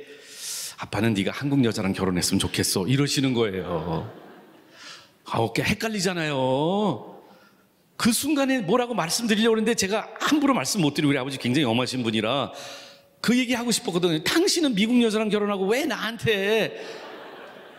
아빠는 0.79 1.15
네가 1.15 1.33
한국 1.33 1.65
여자랑 1.65 1.93
결혼했으면 1.93 2.39
좋겠어. 2.39 2.87
이러시는 2.87 3.35
거예요. 3.35 4.11
아, 5.25 5.39
어깨 5.39 5.63
헷갈리잖아요. 5.63 7.20
그 8.01 8.13
순간에 8.13 8.61
뭐라고 8.61 8.95
말씀드리려고 8.95 9.59
했는데 9.59 9.75
제가 9.75 10.09
함부로 10.19 10.55
말씀 10.55 10.81
못 10.81 10.95
드리고 10.95 11.11
우리 11.11 11.19
아버지 11.19 11.37
굉장히 11.37 11.67
엄하신 11.67 12.03
분이라 12.03 12.51
그 13.21 13.37
얘기 13.37 13.53
하고 13.53 13.71
싶었거든요. 13.71 14.25
당신은 14.25 14.75
미국 14.75 15.03
여자랑 15.03 15.29
결혼하고 15.29 15.67
왜 15.67 15.85
나한테 15.85 16.81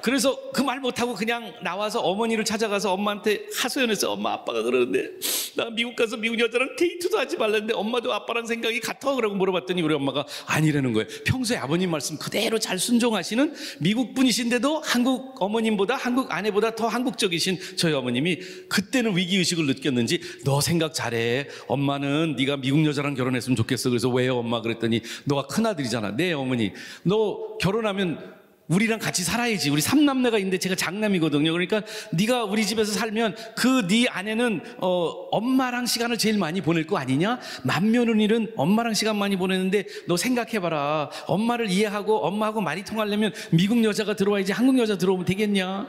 그래서 0.01 0.37
그 0.51 0.61
말 0.63 0.79
못하고 0.79 1.13
그냥 1.15 1.53
나와서 1.63 1.99
어머니를 1.99 2.45
찾아가서 2.45 2.93
엄마한테 2.93 3.45
하소연해서 3.57 4.13
엄마 4.13 4.33
아빠가 4.33 4.61
그러는데 4.61 5.09
나 5.55 5.69
미국 5.69 5.95
가서 5.95 6.17
미국 6.17 6.39
여자랑 6.39 6.75
데이트도 6.77 7.17
하지 7.17 7.35
말랬는데 7.37 7.73
엄마도 7.73 8.13
아빠랑 8.13 8.45
생각이 8.45 8.79
같아 8.79 9.13
그러고 9.15 9.35
물어봤더니 9.35 9.81
우리 9.81 9.93
엄마가 9.93 10.25
아니라는 10.45 10.93
거예요. 10.93 11.07
평소에 11.25 11.57
아버님 11.57 11.91
말씀 11.91 12.17
그대로 12.17 12.57
잘 12.59 12.79
순종하시는 12.79 13.53
미국 13.79 14.13
분이신데도 14.13 14.81
한국 14.85 15.41
어머님보다 15.41 15.95
한국 15.95 16.31
아내보다 16.31 16.75
더 16.75 16.87
한국적이신 16.87 17.59
저희 17.75 17.93
어머님이 17.93 18.37
그때는 18.69 19.17
위기 19.17 19.37
의식을 19.37 19.65
느꼈는지 19.65 20.21
너 20.45 20.61
생각 20.61 20.93
잘해. 20.93 21.47
엄마는 21.67 22.35
네가 22.37 22.57
미국 22.57 22.85
여자랑 22.85 23.15
결혼했으면 23.15 23.55
좋겠어. 23.55 23.89
그래서 23.89 24.09
왜요 24.09 24.37
엄마 24.37 24.61
그랬더니 24.61 25.01
너가 25.25 25.47
큰 25.47 25.65
아들이잖아. 25.65 26.15
네 26.15 26.33
어머니. 26.33 26.71
너 27.03 27.57
결혼하면 27.57 28.40
우리랑 28.71 28.99
같이 28.99 29.23
살아야지. 29.23 29.69
우리 29.69 29.81
삼남매가 29.81 30.37
있는데 30.39 30.57
제가 30.57 30.75
장남이거든요. 30.75 31.51
그러니까 31.51 31.81
네가 32.11 32.45
우리 32.45 32.65
집에서 32.65 32.91
살면 32.93 33.35
그 33.55 33.81
네 33.91 34.07
아내는 34.07 34.61
어, 34.77 35.27
엄마랑 35.31 35.85
시간을 35.85 36.17
제일 36.17 36.37
많이 36.37 36.61
보낼 36.61 36.87
거 36.87 36.97
아니냐? 36.97 37.39
맏며느리는 37.63 38.53
엄마랑 38.55 38.93
시간 38.93 39.17
많이 39.17 39.35
보내는데 39.35 39.85
너 40.07 40.15
생각해봐라. 40.15 41.09
엄마를 41.27 41.69
이해하고 41.69 42.25
엄마하고 42.25 42.61
말이 42.61 42.85
통하려면 42.85 43.33
미국 43.51 43.83
여자가 43.83 44.15
들어와야지 44.15 44.53
한국 44.53 44.79
여자 44.79 44.97
들어오면 44.97 45.25
되겠냐? 45.25 45.87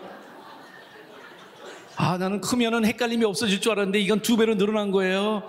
아 1.95 2.17
나는 2.19 2.41
크면은 2.41 2.85
헷갈림이 2.85 3.25
없어질 3.25 3.61
줄 3.61 3.73
알았는데 3.73 4.01
이건 4.01 4.21
두 4.23 4.37
배로 4.37 4.57
늘어난 4.57 4.91
거예요. 4.91 5.45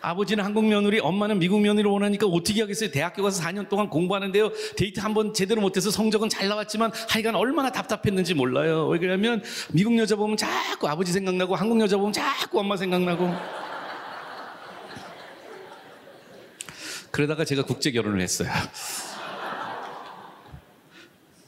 아버지는 0.00 0.44
한국 0.44 0.64
며느리, 0.64 1.00
엄마는 1.00 1.38
미국 1.38 1.60
며느리 1.60 1.86
원하니까 1.86 2.26
어떻게 2.26 2.60
하겠어요? 2.60 2.90
대학교 2.90 3.22
가서 3.22 3.42
4년 3.42 3.68
동안 3.68 3.88
공부하는데요. 3.90 4.52
데이트 4.76 5.00
한 5.00 5.14
번 5.16 5.32
제대로 5.32 5.60
못해서 5.62 5.90
성적은 5.90 6.28
잘 6.28 6.48
나왔지만 6.48 6.92
하여간 7.08 7.34
얼마나 7.36 7.72
답답했는지 7.72 8.34
몰라요. 8.34 8.86
왜 8.88 8.98
그러냐면 8.98 9.42
미국 9.72 9.96
여자 9.98 10.14
보면 10.14 10.36
자꾸 10.36 10.88
아버지 10.88 11.10
생각나고 11.12 11.54
한국 11.56 11.80
여자 11.80 11.96
보면 11.96 12.12
자꾸 12.12 12.60
엄마 12.60 12.76
생각나고. 12.76 13.32
그러다가 17.10 17.44
제가 17.46 17.62
국제 17.64 17.90
결혼을 17.90 18.20
했어요. 18.20 18.50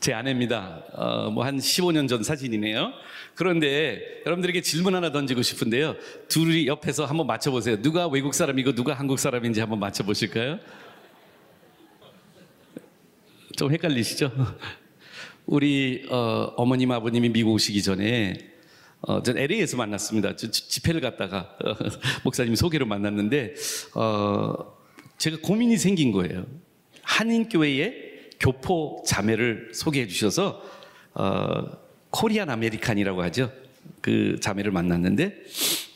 제 0.00 0.12
아내입니다. 0.12 0.84
어, 0.92 1.30
뭐 1.30 1.44
한 1.44 1.58
15년 1.58 2.08
전 2.08 2.22
사진이네요. 2.22 2.92
그런데 3.34 4.00
여러분들에게 4.26 4.60
질문 4.62 4.94
하나 4.94 5.10
던지고 5.12 5.42
싶은데요. 5.42 5.96
둘이 6.28 6.66
옆에서 6.66 7.04
한번 7.04 7.26
맞춰보세요. 7.26 7.80
누가 7.82 8.06
외국 8.06 8.34
사람이고 8.34 8.74
누가 8.74 8.94
한국 8.94 9.18
사람인지 9.18 9.60
한번 9.60 9.80
맞춰보실까요? 9.80 10.58
좀 13.56 13.72
헷갈리시죠? 13.72 14.30
우리 15.46 16.06
어, 16.10 16.52
어머님 16.56 16.92
아버님이 16.92 17.30
미국 17.30 17.52
오시기 17.54 17.82
전에 17.82 18.34
어, 19.00 19.22
전 19.22 19.38
LA에서 19.38 19.76
만났습니다. 19.76 20.36
저, 20.36 20.50
집회를 20.50 21.00
갔다가 21.00 21.56
어, 21.64 21.74
목사님 22.24 22.54
소개로 22.54 22.86
만났는데 22.86 23.54
어, 23.94 24.54
제가 25.16 25.38
고민이 25.42 25.76
생긴 25.76 26.12
거예요. 26.12 26.46
한인교회에 27.02 28.07
교포 28.40 29.02
자매를 29.06 29.70
소개해 29.74 30.06
주셔서 30.06 30.62
어, 31.14 31.64
Korean 32.10 32.50
American이라고 32.50 33.22
하죠. 33.24 33.52
그 34.00 34.38
자매를 34.40 34.70
만났는데 34.70 35.34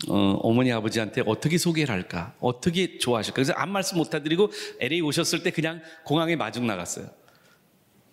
어, 0.09 0.39
어머니 0.43 0.73
아버지한테 0.73 1.23
어떻게 1.27 1.59
소개를 1.59 1.95
할까? 1.95 2.35
어떻게 2.41 2.99
좋아하실까? 2.99 3.35
그래서 3.35 3.53
아무 3.55 3.73
말씀 3.73 3.99
못 3.99 4.15
해드리고 4.15 4.51
LA 4.81 5.01
오셨을 5.03 5.43
때 5.43 5.51
그냥 5.51 5.81
공항에 6.05 6.37
마중 6.37 6.67
나갔어요. 6.67 7.07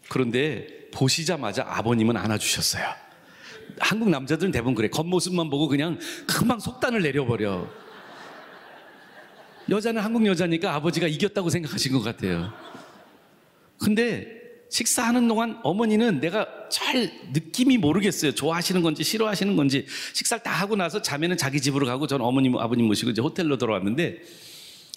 그런데 0.09 0.67
보시자마자 0.91 1.65
아버님은 1.67 2.17
안아주셨어요. 2.17 2.85
한국 3.79 4.09
남자들은 4.09 4.51
대부분 4.51 4.75
그래. 4.75 4.89
겉모습만 4.89 5.49
보고 5.49 5.67
그냥 5.67 5.99
금방 6.27 6.59
속단을 6.59 7.01
내려버려. 7.01 7.67
여자는 9.69 10.01
한국 10.01 10.25
여자니까 10.25 10.73
아버지가 10.75 11.07
이겼다고 11.07 11.49
생각하신 11.49 11.93
것 11.93 12.01
같아요. 12.01 12.51
근데 13.79 14.39
식사하는 14.69 15.27
동안 15.27 15.59
어머니는 15.63 16.19
내가 16.19 16.47
잘 16.69 17.11
느낌이 17.33 17.77
모르겠어요. 17.77 18.33
좋아하시는 18.33 18.81
건지 18.81 19.03
싫어하시는 19.03 19.55
건지 19.55 19.85
식사를 20.13 20.43
다 20.43 20.51
하고 20.51 20.75
나서 20.75 21.01
자매는 21.01 21.37
자기 21.37 21.59
집으로 21.59 21.85
가고 21.87 22.05
전 22.05 22.21
어머님 22.21 22.55
아버님 22.57 22.85
모시고 22.85 23.11
이제 23.11 23.21
호텔로 23.21 23.57
들어왔는데 23.57 24.21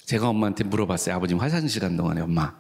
제가 0.05 0.29
엄마한테 0.29 0.65
물어봤어요. 0.65 1.15
아버님 1.15 1.39
화장실 1.39 1.81
간 1.81 1.97
동안에 1.97 2.21
엄마 2.21 2.55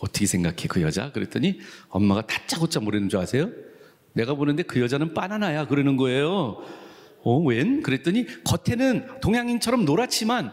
어떻게 0.00 0.26
생각해 0.26 0.66
그 0.68 0.82
여자? 0.82 1.12
그랬더니 1.12 1.60
엄마가 1.88 2.22
다짜고짜 2.22 2.80
모르는 2.80 3.08
줄 3.08 3.20
아세요? 3.20 3.50
내가 4.12 4.34
보는데 4.34 4.64
그 4.64 4.80
여자는 4.80 5.14
바나나야 5.14 5.68
그러는 5.68 5.96
거예요. 5.96 6.64
어, 7.22 7.38
웬? 7.38 7.82
그랬더니 7.82 8.26
겉에는 8.44 9.20
동양인처럼 9.20 9.84
노랗지만 9.84 10.52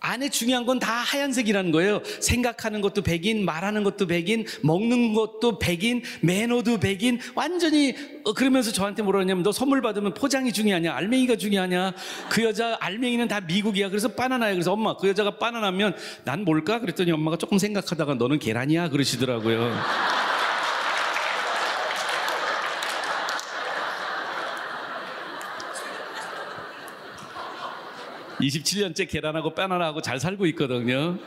안에 0.00 0.28
중요한 0.28 0.64
건 0.64 0.76
다 0.78 0.92
하얀색이라는 0.92 1.72
거예요. 1.72 2.02
생각하는 2.20 2.80
것도 2.80 3.02
백인, 3.02 3.44
말하는 3.44 3.82
것도 3.82 4.06
백인, 4.06 4.44
먹는 4.62 5.14
것도 5.14 5.58
백인, 5.58 6.02
매너도 6.20 6.78
백인, 6.78 7.18
완전히 7.34 7.94
어, 8.24 8.32
그러면서 8.32 8.72
저한테 8.72 9.02
뭐라 9.02 9.20
하냐면 9.20 9.42
너 9.42 9.52
선물 9.52 9.80
받으면 9.80 10.14
포장이 10.14 10.52
중요하냐, 10.52 10.94
알맹이가 10.94 11.36
중요하냐, 11.36 11.94
그 12.28 12.44
여자 12.44 12.76
알맹이는 12.80 13.28
다 13.28 13.40
미국이야. 13.40 13.88
그래서 13.88 14.08
바나나야. 14.08 14.52
그래서 14.52 14.72
엄마 14.72 14.96
그 14.96 15.08
여자가 15.08 15.38
바나나면 15.38 15.96
난 16.24 16.44
뭘까? 16.44 16.78
그랬더니 16.80 17.10
엄마가 17.12 17.36
조금 17.36 17.58
생각하다가 17.58 18.14
너는 18.14 18.38
계란이야 18.38 18.90
그러시더라고요. 18.90 20.15
27년째 28.40 29.08
계란하고 29.08 29.54
바나나하고 29.54 30.02
잘 30.02 30.20
살고 30.20 30.46
있거든요. 30.46 31.18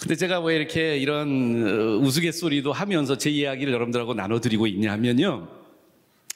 근데 0.00 0.14
제가 0.14 0.40
왜 0.40 0.56
이렇게 0.56 0.98
이런 0.98 1.66
어, 1.66 1.96
우스갯소리도 2.04 2.72
하면서 2.72 3.16
제 3.16 3.30
이야기를 3.30 3.72
여러분들하고 3.72 4.14
나눠드리고 4.14 4.66
있냐 4.66 4.92
하면요. 4.92 5.48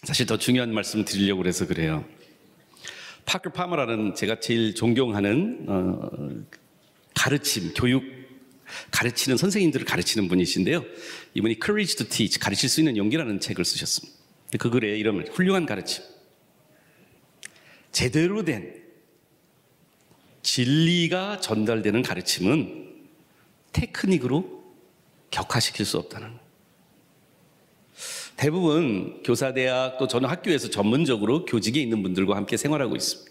사실 0.03 0.25
더 0.25 0.39
중요한 0.39 0.73
말씀을 0.73 1.05
드리려고 1.05 1.43
그래서 1.43 1.67
그래요. 1.67 2.05
파크 3.27 3.51
파머라는 3.51 4.15
제가 4.15 4.41
제일 4.41 4.75
존경하는 4.75 5.67
어, 5.69 6.11
가르침, 7.15 7.75
교육, 7.75 8.03
가르치는 8.91 9.37
선생님들을 9.37 9.85
가르치는 9.85 10.29
분이신데요. 10.29 10.85
이분이 11.35 11.57
Courage 11.63 11.97
to 11.97 12.07
Teach, 12.09 12.39
가르칠 12.39 12.69
수 12.69 12.81
있는 12.81 12.97
용기라는 12.97 13.41
책을 13.41 13.65
쓰셨습니다. 13.65 14.19
그 14.59 14.71
글의 14.71 14.99
이름을 14.99 15.27
훌륭한 15.33 15.67
가르침. 15.67 16.03
제대로 17.93 18.45
된 18.45 18.81
진리가 20.43 21.41
전달되는 21.41 22.03
가르침은 22.03 22.91
테크닉으로 23.73 24.65
격화시킬 25.31 25.85
수 25.85 25.99
없다는. 25.99 26.39
대부분 28.37 29.23
교사대학 29.23 29.99
또 29.99 30.07
저는 30.07 30.29
학교에서 30.29 30.71
전문적으로 30.71 31.45
교직에 31.45 31.81
있는 31.81 32.03
분들과 32.03 32.37
함께 32.37 32.57
생활하고 32.57 32.97
있습니다. 32.97 33.31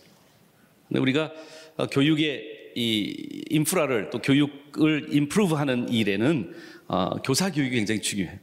근데 0.87 0.99
우리가 0.99 1.31
어, 1.77 1.87
교육의 1.87 2.71
이 2.75 3.43
인프라를 3.49 4.11
또 4.11 4.21
교육을 4.21 5.07
임프루브하는 5.11 5.89
일에는 5.89 6.53
어, 6.87 7.21
교사 7.23 7.51
교육이 7.51 7.75
굉장히 7.75 8.01
중요해요. 8.01 8.37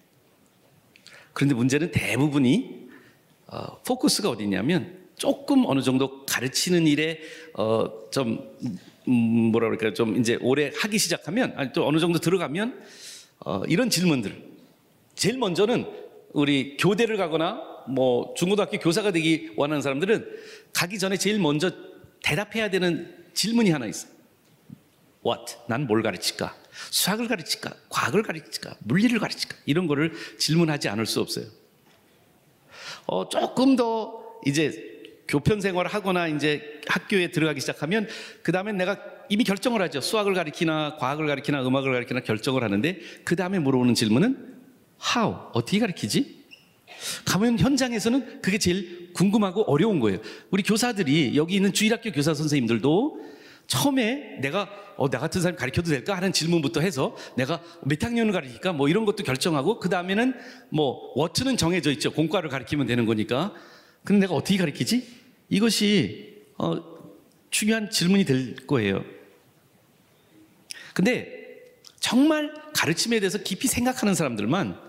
그런데 1.33 1.55
문제는 1.55 1.93
대부분이 1.93 2.89
어, 3.47 3.83
포커스가 3.83 4.31
어디 4.31 4.43
있냐면 4.45 4.96
조금 5.17 5.65
어느 5.67 5.81
정도 5.81 6.25
가르치는 6.27 6.87
일에 6.87 7.21
어좀 7.55 8.57
음, 9.09 9.13
뭐라 9.53 9.69
그럴까요? 9.69 9.95
좀 9.95 10.17
이제 10.19 10.37
오래 10.41 10.71
하기 10.77 10.99
시작하면 10.99 11.55
아니 11.57 11.73
또 11.73 11.87
어느 11.87 11.99
정도 11.99 12.19
들어가면 12.19 12.83
어 13.41 13.63
이런 13.69 13.89
질문들. 13.91 14.45
제일 15.15 15.39
먼저는 15.39 15.87
우리 16.33 16.77
교대를 16.77 17.17
가거나 17.17 17.63
뭐 17.89 18.35
중고등학교 18.37 18.79
교사가 18.79 19.13
되기 19.13 19.51
원하는 19.57 19.81
사람들은 19.81 20.29
가기 20.75 20.99
전에 20.99 21.17
제일 21.17 21.39
먼저 21.39 21.71
대답해야 22.23 22.69
되는 22.71 23.15
질문이 23.33 23.71
하나 23.71 23.87
있어. 23.87 24.09
What? 25.25 25.57
난 25.69 25.87
뭘 25.87 26.03
가르칠까? 26.03 26.55
수학을 26.91 27.29
가르칠까? 27.29 27.75
과학을 27.89 28.23
가르칠까? 28.23 28.77
물리를 28.81 29.19
가르칠까? 29.19 29.57
이런 29.65 29.87
거를 29.87 30.13
질문하지 30.39 30.89
않을 30.89 31.07
수 31.07 31.21
없어요. 31.21 31.47
어, 33.07 33.29
조금 33.29 33.77
더 33.77 34.41
이제 34.45 34.96
교편 35.29 35.61
생활을 35.61 35.93
하거나 35.93 36.29
이제 36.29 36.81
학교에 36.87 37.31
들어가기 37.31 37.61
시작하면 37.61 38.09
그 38.43 38.53
다음에 38.53 38.73
내가 38.73 38.99
이미 39.29 39.45
결정을 39.45 39.83
하죠. 39.83 40.01
수학을 40.01 40.35
가리키나 40.35 40.97
과학을 40.97 41.27
가리키나 41.27 41.67
음악을 41.67 41.93
가리키나 41.93 42.21
결정을 42.21 42.63
하는데 42.63 43.01
그 43.25 43.37
다음에 43.37 43.59
물어보는 43.59 43.95
질문은 43.95 44.57
how 45.17 45.35
어떻게 45.53 45.79
가르치지? 45.79 46.45
가면 47.25 47.59
현장에서는 47.59 48.41
그게 48.41 48.59
제일 48.59 49.13
궁금하고 49.13 49.63
어려운 49.63 50.01
거예요. 50.01 50.19
우리 50.51 50.63
교사들이 50.63 51.37
여기 51.37 51.57
있는 51.57 51.73
주일학교 51.73 52.11
교사 52.13 52.33
선생님들도 52.35 53.21
처음에 53.67 54.39
내가 54.41 54.69
어, 54.97 55.11
나 55.11 55.19
같은 55.19 55.43
사람 55.43 55.57
가르쳐도 55.57 55.91
될까 55.91 56.17
하는 56.17 56.33
질문부터 56.33 56.81
해서 56.81 57.17
내가 57.37 57.61
몇 57.83 58.03
학년을 58.03 58.33
가르칠까 58.33 58.73
뭐 58.73 58.89
이런 58.89 59.05
것도 59.05 59.25
결정하고 59.25 59.79
그 59.79 59.89
다음에는 59.89 60.35
뭐 60.71 61.13
워트는 61.17 61.57
정해져 61.57 61.91
있죠. 61.93 62.13
공과를 62.13 62.49
가르치면 62.49 62.87
되는 62.87 63.05
거니까. 63.05 63.53
근데 64.07 64.21
내가 64.21 64.35
어떻게 64.35 64.57
가르치지? 64.57 65.05
이것이 65.49 66.45
어, 66.59 66.81
중요한 67.51 67.91
질문이 67.91 68.25
될 68.25 68.55
거예요. 68.55 69.05
근데 70.95 71.75
정말 71.99 72.55
가르침에 72.73 73.19
대해서 73.19 73.39
깊이 73.39 73.67
생각하는 73.67 74.15
사람들만 74.15 74.81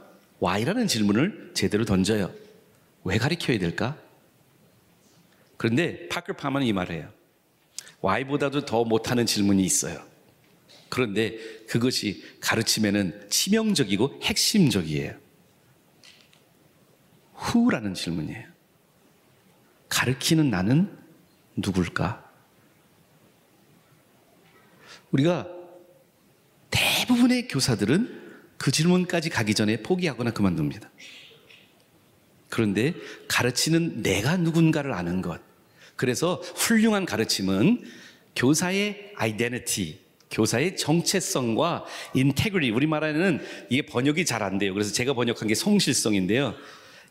Why라는 0.42 0.86
질문을 0.86 1.52
제대로 1.56 1.84
던져요. 1.84 2.32
왜 3.04 3.18
가르쳐야 3.18 3.58
될까? 3.58 3.98
그런데 5.58 6.08
파크 6.10 6.34
파먼은 6.34 6.68
이 6.68 6.72
말을 6.72 6.96
해요. 6.96 7.12
Why보다도 8.04 8.66
더 8.66 8.84
못하는 8.84 9.26
질문이 9.26 9.64
있어요. 9.64 10.00
그런데 10.90 11.40
그것이 11.68 12.24
가르침에는 12.40 13.30
치명적이고 13.32 14.20
핵심적이에요. 14.22 15.16
Who라는 17.36 17.96
질문이에요. 17.96 18.57
가르치는 19.90 20.50
나는 20.50 20.96
누굴까? 21.56 22.24
우리가 25.12 25.48
대부분의 26.70 27.48
교사들은 27.48 28.28
그 28.58 28.72
질문까지 28.72 29.30
가기 29.30 29.54
전에 29.54 29.82
포기하거나 29.82 30.32
그만둡니다. 30.32 30.90
그런데 32.50 32.94
가르치는 33.28 34.02
내가 34.02 34.38
누군가를 34.38 34.94
아는 34.94 35.22
것. 35.22 35.42
그래서 35.96 36.36
훌륭한 36.56 37.06
가르침은 37.06 37.84
교사의 38.36 39.14
아이덴티티, 39.16 40.00
교사의 40.30 40.78
정체성과 40.78 41.86
인테그리 42.14 42.70
우리말에는 42.70 43.44
이게 43.70 43.86
번역이 43.86 44.26
잘 44.26 44.44
안 44.44 44.58
돼요. 44.58 44.74
그래서 44.74 44.94
제가 44.94 45.14
번역한 45.14 45.48
게 45.48 45.56
성실성인데요. 45.56 46.56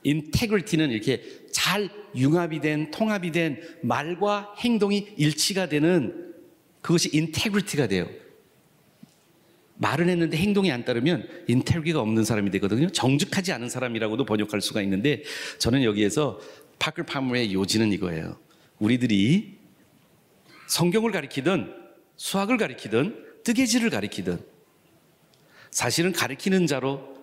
인테그리티는 0.02 0.90
이렇게 0.90 1.22
잘 1.52 1.88
융합이 2.14 2.60
된 2.60 2.90
통합이 2.90 3.32
된 3.32 3.60
말과 3.82 4.54
행동이 4.58 5.08
일치가 5.16 5.68
되는 5.68 6.34
그것이 6.80 7.10
integrity가 7.12 7.88
돼요. 7.88 8.08
말은 9.78 10.08
했는데 10.08 10.36
행동이 10.36 10.70
안 10.72 10.84
따르면 10.84 11.28
integrity가 11.48 12.00
없는 12.00 12.24
사람이 12.24 12.50
되거든요. 12.52 12.88
정직하지 12.88 13.52
않은 13.52 13.68
사람이라고도 13.68 14.24
번역할 14.24 14.60
수가 14.60 14.80
있는데 14.82 15.22
저는 15.58 15.82
여기에서 15.82 16.40
파커 16.78 17.04
파머의 17.04 17.52
요지는 17.52 17.92
이거예요. 17.92 18.38
우리들이 18.78 19.58
성경을 20.68 21.10
가르치든 21.12 21.72
수학을 22.16 22.56
가르치든 22.56 23.24
뜨개질을 23.44 23.90
가르치든 23.90 24.38
사실은 25.70 26.12
가르치는 26.12 26.66
자로 26.66 27.16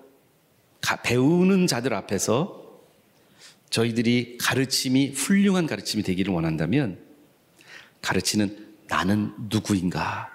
배우는 1.03 1.67
자들 1.67 1.93
앞에서 1.93 2.62
저희들이 3.73 4.37
가르침이 4.39 5.09
훌륭한 5.09 5.65
가르침이 5.65 6.03
되기를 6.03 6.31
원한다면 6.31 6.99
가르치는 8.03 8.75
나는 8.87 9.33
누구인가? 9.49 10.29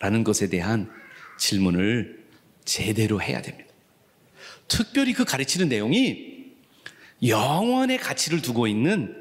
라는 0.00 0.24
것에 0.24 0.48
대한 0.48 0.90
질문을 1.38 2.26
제대로 2.64 3.22
해야 3.22 3.42
됩니다. 3.42 3.70
특별히 4.66 5.12
그 5.12 5.24
가르치는 5.24 5.68
내용이 5.68 6.46
영원의 7.24 7.98
가치를 7.98 8.42
두고 8.42 8.66
있는 8.66 9.14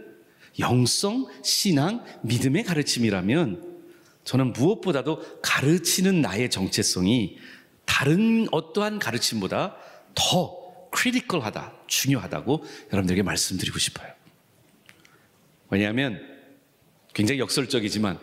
영성, 0.57 1.27
신앙, 1.43 2.03
믿음의 2.23 2.63
가르침이라면 2.63 3.83
저는 4.23 4.53
무엇보다도 4.53 5.41
가르치는 5.43 6.21
나의 6.21 6.49
정체성이 6.49 7.37
다른 7.85 8.47
어떠한 8.51 8.97
가르침보다 8.97 9.75
더 10.15 10.58
크리티컬하다, 10.91 11.73
중요하다고 11.87 12.65
여러분들에게 12.91 13.23
말씀드리고 13.23 13.79
싶어요. 13.79 14.11
왜냐하면 15.69 16.21
굉장히 17.13 17.39
역설적이지만 17.39 18.19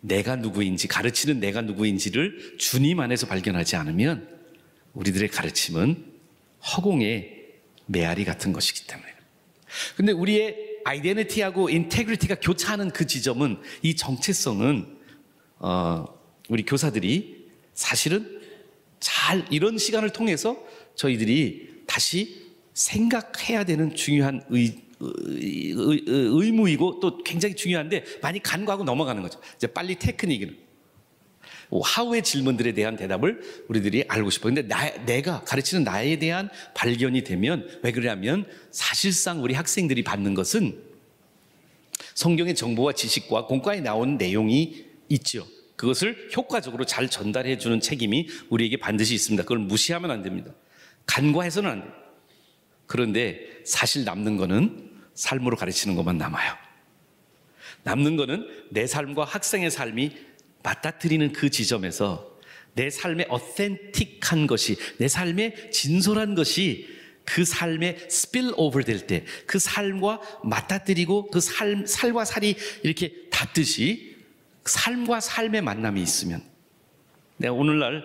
내가 0.00 0.36
누구인지, 0.36 0.88
가르치는 0.88 1.40
내가 1.40 1.60
누구인지를 1.62 2.56
주님 2.58 3.00
안에서 3.00 3.26
발견하지 3.26 3.76
않으면 3.76 4.28
우리들의 4.94 5.28
가르침은 5.28 6.12
허공의 6.76 7.42
메아리 7.86 8.24
같은 8.24 8.52
것이기 8.52 8.86
때문에. 8.86 9.08
근데 9.96 10.12
우리의 10.12 10.80
아이덴티티하고 10.84 11.70
인테그리티가 11.70 12.36
교차하는 12.36 12.90
그 12.90 13.06
지점은 13.06 13.60
이 13.82 13.94
정체성은 13.94 14.98
어, 15.58 16.06
우리 16.48 16.64
교사들이 16.64 17.48
사실은 17.74 18.40
잘 18.98 19.44
이런 19.50 19.78
시간을 19.78 20.10
통해서 20.10 20.56
저희들이 20.96 21.71
다시 21.86 22.42
생각해야 22.74 23.64
되는 23.64 23.94
중요한 23.94 24.42
의, 24.50 24.74
의- 25.00 25.72
의- 25.76 26.02
의 26.06 26.52
무이고 26.52 27.00
또 27.00 27.22
굉장히 27.22 27.54
중요한데 27.56 28.04
많이 28.22 28.42
간과하고 28.42 28.84
넘어가는 28.84 29.22
거죠. 29.22 29.40
이제 29.56 29.66
빨리 29.66 29.96
테크닉은 29.98 30.56
하우의 31.82 32.22
질문들에 32.22 32.72
대한 32.74 32.96
대답을 32.96 33.40
우리들이 33.68 34.04
알고 34.06 34.30
싶어요. 34.30 34.54
근데 34.54 34.68
나, 34.68 34.90
내가 35.04 35.42
가르치는 35.42 35.84
나에 35.84 36.18
대한 36.18 36.50
발견이 36.74 37.24
되면 37.24 37.66
왜 37.82 37.92
그러냐면 37.92 38.44
사실상 38.70 39.42
우리 39.42 39.54
학생들이 39.54 40.04
받는 40.04 40.34
것은 40.34 40.78
성경의 42.14 42.54
정보와 42.54 42.92
지식과 42.92 43.46
공과에 43.46 43.80
나온 43.80 44.18
내용이 44.18 44.84
있죠. 45.08 45.46
그것을 45.76 46.28
효과적으로 46.36 46.84
잘 46.84 47.08
전달해 47.08 47.56
주는 47.58 47.80
책임이 47.80 48.28
우리에게 48.50 48.76
반드시 48.76 49.14
있습니다. 49.14 49.42
그걸 49.44 49.58
무시하면 49.58 50.10
안 50.10 50.22
됩니다. 50.22 50.52
간과해서는 51.06 51.70
안 51.70 51.82
돼요. 51.82 51.92
그런데 52.86 53.40
사실 53.64 54.04
남는 54.04 54.36
거는 54.36 54.90
삶으로 55.14 55.56
가르치는 55.56 55.94
것만 55.94 56.18
남아요. 56.18 56.54
남는 57.84 58.16
거는 58.16 58.48
내 58.70 58.86
삶과 58.86 59.24
학생의 59.24 59.70
삶이 59.70 60.12
맞닥뜨리는 60.62 61.32
그 61.32 61.50
지점에서 61.50 62.38
내 62.74 62.88
삶의 62.90 63.26
어센틱한 63.28 64.46
것이 64.46 64.76
내 64.98 65.08
삶의 65.08 65.70
진솔한 65.72 66.34
것이 66.34 66.88
그 67.24 67.44
삶에 67.44 67.98
스필 68.08 68.52
오버 68.56 68.82
될 68.82 69.06
때 69.06 69.24
그 69.46 69.58
삶과 69.58 70.20
맞닥뜨리고 70.44 71.30
그 71.30 71.40
삶, 71.40 71.86
살과 71.86 72.24
살이 72.24 72.56
이렇게 72.82 73.12
닿듯이 73.30 74.16
삶과 74.64 75.20
삶의 75.20 75.62
만남이 75.62 76.00
있으면 76.02 76.42
내가 77.36 77.54
오늘날 77.54 78.02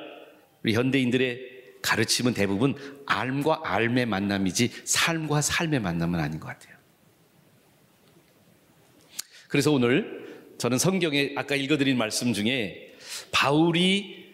우리 0.64 0.74
현대인들의 0.74 1.57
가르침은 1.88 2.34
대부분 2.34 2.76
알과 3.06 3.62
알의 3.64 4.06
만남이지 4.06 4.72
삶과 4.84 5.42
삶의 5.42 5.80
만남은 5.80 6.20
아닌 6.20 6.38
것 6.38 6.48
같아요. 6.48 6.76
그래서 9.48 9.72
오늘 9.72 10.52
저는 10.58 10.80
성경에 10.80 11.32
아까 11.38 11.56
읽어드린 11.56 11.98
말씀 11.98 12.34
중에 12.34 12.94
바울이 13.32 14.34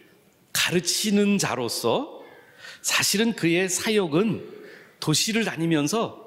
가르치는 0.51 1.37
자로서 1.37 2.23
사실은 2.81 3.33
그의 3.33 3.69
사역은 3.69 4.49
도시를 4.99 5.45
다니면서 5.45 6.23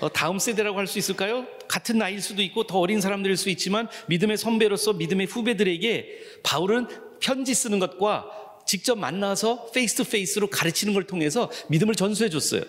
어, 0.00 0.10
다음 0.10 0.38
세대라고 0.38 0.78
할 0.78 0.86
수 0.86 0.98
있을까요? 0.98 1.46
같은 1.68 1.98
나이일 1.98 2.22
수도 2.22 2.40
있고 2.40 2.66
더 2.66 2.78
어린 2.78 3.02
사람들일 3.02 3.36
수 3.36 3.50
있지만 3.50 3.88
믿음의 4.06 4.38
선배로서 4.38 4.94
믿음의 4.94 5.26
후배들에게 5.26 6.40
바울은 6.42 6.86
편지 7.20 7.52
쓰는 7.52 7.78
것과 7.78 8.41
직접 8.72 8.98
만나서 8.98 9.66
face 9.72 9.96
to 9.96 10.04
face로 10.04 10.46
가르치는 10.46 10.94
걸 10.94 11.06
통해서 11.06 11.50
믿음을 11.68 11.94
전수해 11.94 12.30
줬어요. 12.30 12.62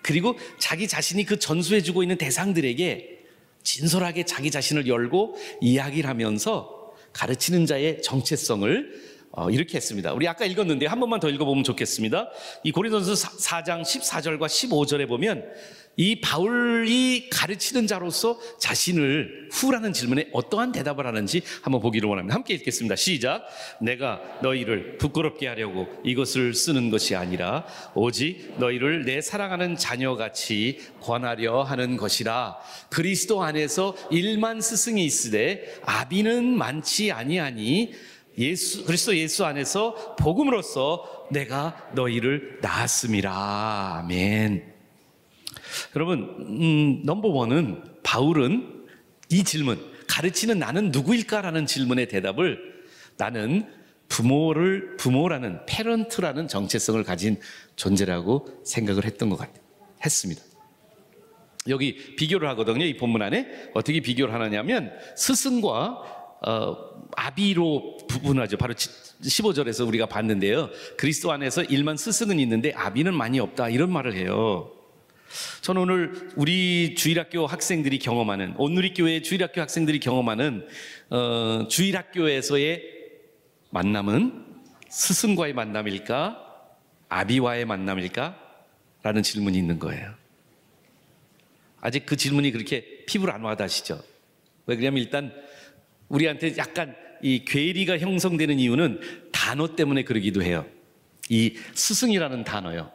그리고 0.00 0.34
자기 0.58 0.88
자신이 0.88 1.26
그 1.26 1.38
전수해 1.38 1.82
주고 1.82 2.02
있는 2.02 2.16
대상들에게 2.16 3.18
진솔하게 3.62 4.24
자기 4.24 4.50
자신을 4.50 4.86
열고 4.86 5.36
이야기를 5.60 6.08
하면서 6.08 6.94
가르치는 7.12 7.66
자의 7.66 8.00
정체성을 8.00 9.12
어, 9.32 9.50
이렇게 9.50 9.76
했습니다. 9.76 10.14
우리 10.14 10.26
아까 10.26 10.46
읽었는데 10.46 10.86
한 10.86 10.98
번만 10.98 11.20
더 11.20 11.28
읽어보면 11.28 11.64
좋겠습니다. 11.64 12.30
이 12.64 12.72
고린도서 12.72 13.12
4장 13.12 13.82
14절과 13.82 14.46
15절에 14.46 15.06
보면 15.06 15.44
이 15.96 16.20
바울이 16.20 17.28
가르치는 17.30 17.86
자로서 17.86 18.38
자신을 18.58 19.50
who라는 19.52 19.92
질문에 19.92 20.28
어떠한 20.32 20.72
대답을 20.72 21.06
하는지 21.06 21.42
한번 21.60 21.80
보기를 21.82 22.08
원합니다. 22.08 22.34
함께 22.34 22.54
읽겠습니다. 22.54 22.96
시작. 22.96 23.46
내가 23.80 24.20
너희를 24.42 24.96
부끄럽게 24.98 25.46
하려고 25.48 25.88
이것을 26.04 26.54
쓰는 26.54 26.90
것이 26.90 27.14
아니라 27.14 27.66
오직 27.94 28.54
너희를 28.58 29.04
내 29.04 29.20
사랑하는 29.20 29.76
자녀같이 29.76 30.78
권하려 31.00 31.62
하는 31.62 31.96
것이라. 31.96 32.56
그리스도 32.88 33.42
안에서 33.42 33.94
일만 34.10 34.60
스승이 34.60 35.04
있으되 35.04 35.78
아비는 35.84 36.56
많지 36.56 37.12
아니하니 37.12 37.92
예수 38.38 38.86
그리스도 38.86 39.14
예수 39.16 39.44
안에서 39.44 40.16
복음으로써 40.16 41.26
내가 41.30 41.90
너희를 41.94 42.60
낳았음이라. 42.62 43.98
아멘. 44.04 44.71
여러분, 45.96 46.36
음, 46.38 47.02
넘버 47.04 47.28
원은 47.28 47.82
바울은 48.02 48.84
이 49.30 49.44
질문, 49.44 49.78
가르치는 50.08 50.58
나는 50.58 50.90
누구일까라는 50.90 51.66
질문의 51.66 52.08
대답을 52.08 52.58
나는 53.16 53.66
부모를, 54.08 54.96
부모라는, 54.98 55.64
parent라는 55.66 56.48
정체성을 56.48 57.02
가진 57.04 57.40
존재라고 57.76 58.60
생각을 58.64 59.04
했던 59.06 59.30
것 59.30 59.36
같아요. 59.36 59.62
했습니다. 60.04 60.42
여기 61.68 62.16
비교를 62.16 62.48
하거든요. 62.50 62.84
이 62.84 62.96
본문 62.96 63.22
안에. 63.22 63.70
어떻게 63.72 64.00
비교를 64.00 64.34
하느냐면 64.34 64.92
스승과 65.16 66.22
어, 66.44 66.76
아비로 67.16 67.98
구분하죠. 68.08 68.56
바로 68.56 68.74
15절에서 68.74 69.86
우리가 69.86 70.06
봤는데요. 70.06 70.70
그리스도 70.98 71.30
안에서 71.30 71.62
일만 71.62 71.96
스승은 71.96 72.40
있는데 72.40 72.72
아비는 72.72 73.14
많이 73.14 73.38
없다. 73.38 73.68
이런 73.68 73.92
말을 73.92 74.14
해요. 74.14 74.72
저는 75.60 75.82
오늘 75.82 76.30
우리 76.36 76.94
주일학교 76.94 77.46
학생들이 77.46 77.98
경험하는 77.98 78.54
온누리교회 78.56 79.22
주일학교 79.22 79.60
학생들이 79.60 80.00
경험하는 80.00 80.66
어, 81.10 81.66
주일학교에서의 81.68 82.82
만남은 83.70 84.44
스승과의 84.88 85.54
만남일까 85.54 86.38
아비와의 87.08 87.64
만남일까 87.64 88.38
라는 89.02 89.22
질문이 89.22 89.58
있는 89.58 89.78
거예요. 89.78 90.14
아직 91.80 92.06
그 92.06 92.16
질문이 92.16 92.52
그렇게 92.52 93.04
피부를 93.06 93.34
안 93.34 93.42
와닿으시죠? 93.42 94.00
왜 94.66 94.76
그러냐면 94.76 95.02
일단 95.02 95.32
우리한테 96.08 96.56
약간 96.56 96.94
이 97.22 97.44
괴리가 97.44 97.98
형성되는 97.98 98.58
이유는 98.58 99.00
단어 99.32 99.74
때문에 99.74 100.04
그러기도 100.04 100.42
해요. 100.42 100.66
이 101.28 101.56
스승이라는 101.74 102.44
단어요. 102.44 102.92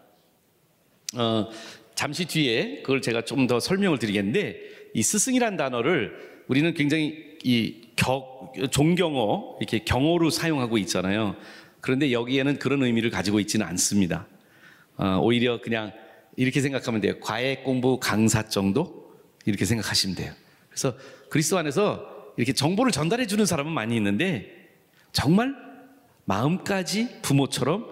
어, 1.16 1.50
잠시 1.98 2.26
뒤에 2.26 2.82
그걸 2.84 3.02
제가 3.02 3.24
좀 3.24 3.48
더 3.48 3.60
설명을 3.60 3.98
드리겠는데 3.98 4.58
이 4.94 5.02
스승이란 5.02 5.58
단어를 5.58 6.44
우리는 6.48 6.74
굉장히 6.74 7.38
이 7.44 7.88
격, 7.96 8.54
존경어 8.72 9.58
이렇게 9.60 9.80
경어로 9.80 10.30
사용하고 10.30 10.78
있잖아요. 10.80 11.36
그런데 11.82 12.12
여기에는 12.12 12.60
그런 12.60 12.84
의미를 12.84 13.10
가지고 13.10 13.40
있지는 13.40 13.66
않습니다. 13.66 14.28
어, 14.98 15.20
오히려 15.22 15.60
그냥 15.62 15.92
이렇게 16.36 16.62
생각하면 16.62 17.02
돼요. 17.02 17.20
과외 17.20 17.58
공부 17.58 18.00
강사 18.00 18.44
정도 18.48 19.12
이렇게 19.46 19.66
생각하시면 19.66 20.16
돼요. 20.16 20.34
그래서 20.70 20.96
그리스도 21.30 21.58
안에서 21.58 22.34
이렇게 22.38 22.54
정보를 22.54 22.92
전달해 22.92 23.26
주는 23.26 23.46
사람은 23.46 23.72
많이 23.72 23.96
있는데 23.96 24.70
정말 25.14 25.56
마음까지 26.26 27.22
부모처럼 27.24 27.88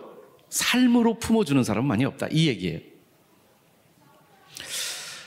삶으로 0.50 1.18
품어주는 1.18 1.64
사람은 1.64 1.88
많이 1.88 2.06
없다. 2.06 2.28
이 2.32 2.48
얘기예요. 2.48 2.80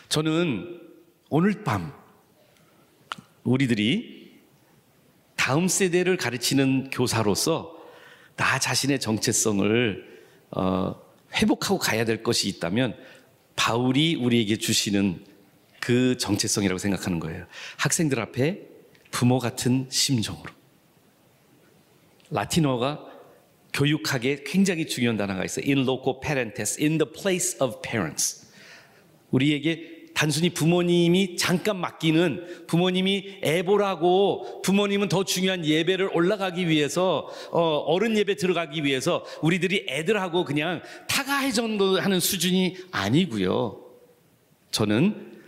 저는 0.09 0.81
오늘 1.29 1.65
밤 1.65 1.93
우리들이 3.45 4.41
다음 5.37 5.69
세대를 5.69 6.17
가르치는 6.17 6.91
교사로서 6.91 7.77
나 8.37 8.59
자신의 8.59 9.01
정체성을 9.01 10.19
어, 10.53 10.95
회복하고 11.35 11.79
가야 11.79 12.07
될 12.07 12.23
것이 12.23 12.49
있다면 12.49 12.97
바울이 13.55 14.15
우리에게 14.15 14.57
주시는 14.57 15.25
그 15.81 16.17
정체성이라고 16.17 16.79
생각하는 16.79 17.21
거예요. 17.21 17.47
학생들 17.77 18.19
앞에 18.21 18.63
부모 19.11 19.39
같은 19.39 19.87
심정으로. 19.91 20.51
라틴어가 22.31 23.05
교육학에 23.75 24.45
굉장히 24.45 24.87
중요한 24.87 25.17
단어가 25.19 25.45
있어요. 25.45 25.67
In 25.67 25.81
loco 25.81 26.21
parentes, 26.21 26.81
in 26.81 26.99
the 26.99 27.11
place 27.13 27.59
of 27.61 27.83
parents. 27.83 28.49
우리에게 29.31 29.98
단순히 30.19 30.51
부모님이 30.51 31.37
잠깐 31.37 31.77
맡기는 31.77 32.65
부모님이 32.67 33.39
애보라고 33.41 34.63
부모님은 34.63 35.09
더 35.09 35.23
중요한 35.23 35.65
예배를 35.65 36.11
올라가기 36.13 36.69
위해서 36.69 37.29
어, 37.53 37.97
른 38.01 38.17
예배 38.17 38.35
들어가기 38.35 38.83
위해서 38.83 39.25
우리들이 39.43 39.87
애들하고 39.89 40.45
그냥 40.45 40.83
타가해 41.09 41.53
정도 41.53 42.01
하는 42.01 42.19
수준이 42.19 42.79
아니고요. 42.91 43.81
저는 44.73 45.39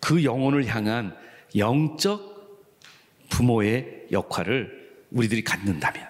그 0.00 0.24
영혼을 0.24 0.64
향한 0.68 1.14
영적 1.54 2.64
부모의 3.28 4.06
역할을 4.10 4.88
우리들이 5.10 5.44
갖는다면 5.44 6.02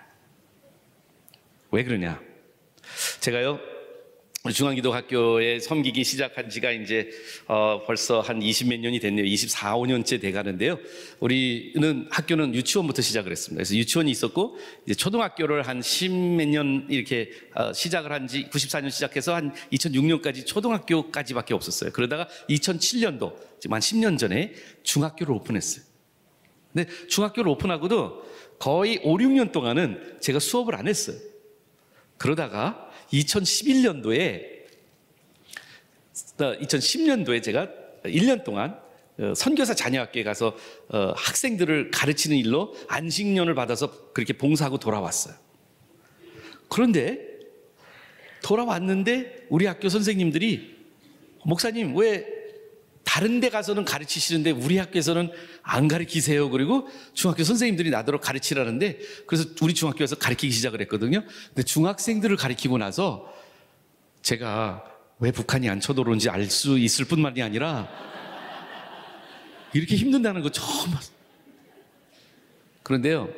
왜 1.72 1.82
그러냐? 1.82 2.22
제가요 3.18 3.73
중앙기독학교에 4.52 5.58
섬기기 5.58 6.04
시작한 6.04 6.50
지가 6.50 6.70
이제 6.70 7.08
어 7.46 7.82
벌써 7.86 8.20
한 8.20 8.40
20몇 8.40 8.78
년이 8.78 9.00
됐네요. 9.00 9.24
24, 9.24 9.74
5년째 9.76 10.20
돼 10.20 10.32
가는데요. 10.32 10.78
우리는 11.18 12.06
학교는 12.10 12.54
유치원부터 12.54 13.00
시작을 13.00 13.32
했습니다. 13.32 13.56
그래서 13.56 13.74
유치원이 13.74 14.10
있었고 14.10 14.58
이제 14.84 14.94
초등학교를 14.94 15.66
한 15.66 15.80
10몇 15.80 16.46
년 16.48 16.86
이렇게 16.90 17.30
어 17.54 17.72
시작을 17.72 18.12
한 18.12 18.24
지 18.26 18.48
94년 18.50 18.90
시작해서 18.90 19.34
한 19.34 19.54
2006년까지 19.72 20.44
초등학교까지밖에 20.46 21.54
없었어요. 21.54 21.90
그러다가 21.92 22.28
2007년도 22.50 23.34
지금 23.60 23.74
한 23.74 23.80
10년 23.80 24.18
전에 24.18 24.52
중학교를 24.82 25.34
오픈했어요. 25.34 25.84
근데 26.74 26.90
중학교를 27.08 27.50
오픈하고도 27.50 28.22
거의 28.58 29.00
5, 29.04 29.16
6년 29.16 29.52
동안은 29.52 30.18
제가 30.20 30.38
수업을 30.38 30.74
안 30.74 30.86
했어요. 30.86 31.16
그러다가 32.18 32.83
2011년도에 33.12 34.54
2010년도에 36.38 37.42
제가 37.42 37.68
1년 38.04 38.44
동안 38.44 38.78
어, 39.18 39.32
선교사 39.34 39.74
자녀학교에 39.74 40.24
가서 40.24 40.56
어, 40.88 41.12
학생들을 41.16 41.92
가르치는 41.92 42.36
일로 42.36 42.74
안식년을 42.88 43.54
받아서 43.54 44.12
그렇게 44.12 44.32
봉사하고 44.32 44.78
돌아왔어요. 44.78 45.34
그런데 46.68 47.20
돌아왔는데 48.42 49.46
우리 49.48 49.66
학교 49.66 49.88
선생님들이 49.88 50.74
목사님 51.44 51.96
왜 51.96 52.33
다른 53.14 53.38
데 53.38 53.48
가서는 53.48 53.84
가르치시는데 53.84 54.50
우리 54.50 54.76
학교에서는 54.76 55.30
안 55.62 55.86
가르치세요. 55.86 56.50
그리고 56.50 56.88
중학교 57.12 57.44
선생님들이 57.44 57.90
나더러 57.90 58.18
가르치라는데 58.18 58.98
그래서 59.28 59.48
우리 59.62 59.72
중학교에서 59.72 60.16
가르치기 60.16 60.52
시작을 60.52 60.80
했거든요. 60.80 61.22
근데 61.46 61.62
중학생들을 61.62 62.36
가르치고 62.36 62.76
나서 62.76 63.32
제가 64.22 64.84
왜 65.20 65.30
북한이 65.30 65.68
안 65.68 65.78
쳐들어오는지 65.78 66.28
알 66.28 66.50
수 66.50 66.76
있을 66.76 67.04
뿐만이 67.04 67.40
아니라 67.40 67.88
이렇게 69.74 69.94
힘든다는 69.94 70.42
거 70.42 70.50
처음. 70.50 70.90
그런데요. 72.82 73.28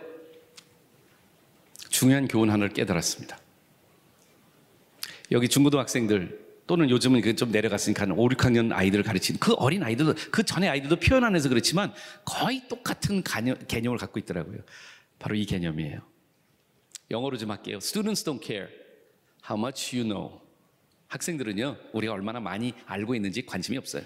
중요한 1.91 2.29
교훈 2.29 2.49
하나를 2.49 2.73
깨달았습니다. 2.73 3.39
여기 5.33 5.49
중고등학생들 5.49 6.46
또는 6.67 6.91
요즘은 6.91 7.21
그좀 7.21 7.53
내려갔으니까 7.53 8.03
한 8.03 8.11
5, 8.13 8.29
6학년 8.31 8.73
아이들을 8.73 9.05
가르치는 9.05 9.39
그 9.39 9.55
어린 9.55 9.83
아이들도 9.83 10.15
그 10.31 10.43
전에 10.43 10.69
아이들도 10.69 10.97
표현 10.97 11.25
안 11.25 11.35
해서 11.37 11.49
그렇지만 11.49 11.93
거의 12.25 12.63
똑같은 12.69 13.23
개념, 13.23 13.57
개념을 13.69 13.99
갖고 13.99 14.19
있더라고요. 14.19 14.59
바로 15.19 15.37
이 15.37 15.47
개념이에요. 15.47 16.01
영어로 17.11 17.37
좀 17.37 17.51
할게요. 17.51 17.79
Students 17.79 18.25
don't 18.25 18.45
care 18.45 18.69
how 19.49 19.59
much 19.59 19.97
you 19.97 20.09
know. 20.09 20.41
학생들은요, 21.09 21.77
우리가 21.93 22.13
얼마나 22.13 22.41
많이 22.41 22.75
알고 22.87 23.15
있는지 23.15 23.47
관심이 23.47 23.79
없어요. 23.79 24.03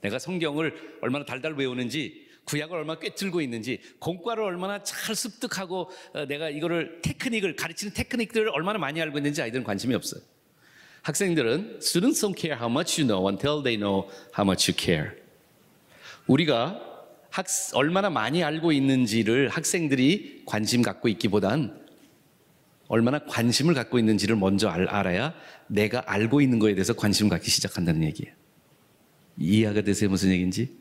내가 0.00 0.18
성경을 0.18 0.98
얼마나 1.00 1.24
달달 1.24 1.52
외우는지, 1.52 2.28
구약을 2.46 2.78
얼마나 2.78 2.98
꿰뚫고 2.98 3.40
있는지, 3.40 3.80
공과를 4.00 4.42
얼마나 4.42 4.82
잘 4.82 5.14
습득하고 5.14 5.88
어, 6.14 6.26
내가 6.26 6.50
이거를 6.50 7.00
테크닉을 7.02 7.54
가르치는 7.54 7.94
테크닉들을 7.94 8.48
얼마나 8.48 8.80
많이 8.80 9.00
알고 9.00 9.18
있는지 9.18 9.40
아이들은 9.40 9.62
관심이 9.62 9.94
없어요. 9.94 10.20
학생들은 11.02 11.78
students 11.80 12.20
don't 12.20 12.38
care 12.38 12.56
how 12.56 12.70
much 12.70 13.00
you 13.00 13.06
know 13.06 13.28
until 13.28 13.62
they 13.62 13.76
know 13.76 14.08
how 14.36 14.44
much 14.44 14.70
you 14.70 14.76
care. 14.78 15.20
우리가 16.26 16.80
학, 17.30 17.46
얼마나 17.74 18.10
많이 18.10 18.44
알고 18.44 18.72
있는지를 18.72 19.48
학생들이 19.48 20.42
관심 20.46 20.82
갖고 20.82 21.08
있기보단 21.08 21.82
얼마나 22.88 23.18
관심을 23.20 23.74
갖고 23.74 23.98
있는지를 23.98 24.36
먼저 24.36 24.68
알, 24.68 24.86
알아야 24.86 25.34
내가 25.66 26.04
알고 26.06 26.40
있는 26.40 26.58
거에 26.58 26.74
대해서 26.74 26.92
관심을 26.92 27.30
갖기 27.30 27.50
시작한다는 27.50 28.04
얘기예요. 28.04 28.34
이해가 29.38 29.80
되세요? 29.80 30.10
무슨 30.10 30.30
얘기인지? 30.30 30.76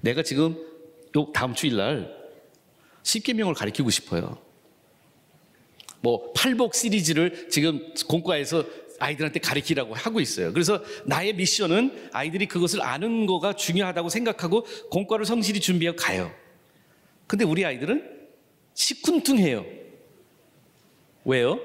내가 0.00 0.22
지금 0.22 0.56
요 1.16 1.32
다음 1.32 1.54
주일 1.54 1.76
날 1.76 2.14
10개명을 3.02 3.54
가르치고 3.54 3.90
싶어요. 3.90 4.38
뭐 6.00 6.32
팔복 6.32 6.74
시리즈를 6.74 7.48
지금 7.48 7.92
공과에서 8.08 8.64
아이들한테 8.98 9.40
가르치라고 9.40 9.94
하고 9.94 10.20
있어요. 10.20 10.52
그래서 10.52 10.82
나의 11.04 11.34
미션은 11.34 12.10
아이들이 12.12 12.46
그것을 12.46 12.82
아는 12.82 13.26
거가 13.26 13.54
중요하다고 13.54 14.08
생각하고 14.08 14.64
공과를 14.90 15.26
성실히 15.26 15.60
준비하고 15.60 15.96
가요. 15.96 16.32
근데 17.26 17.44
우리 17.44 17.64
아이들은 17.64 18.10
시큰둥해요. 18.74 19.64
왜요? 21.24 21.60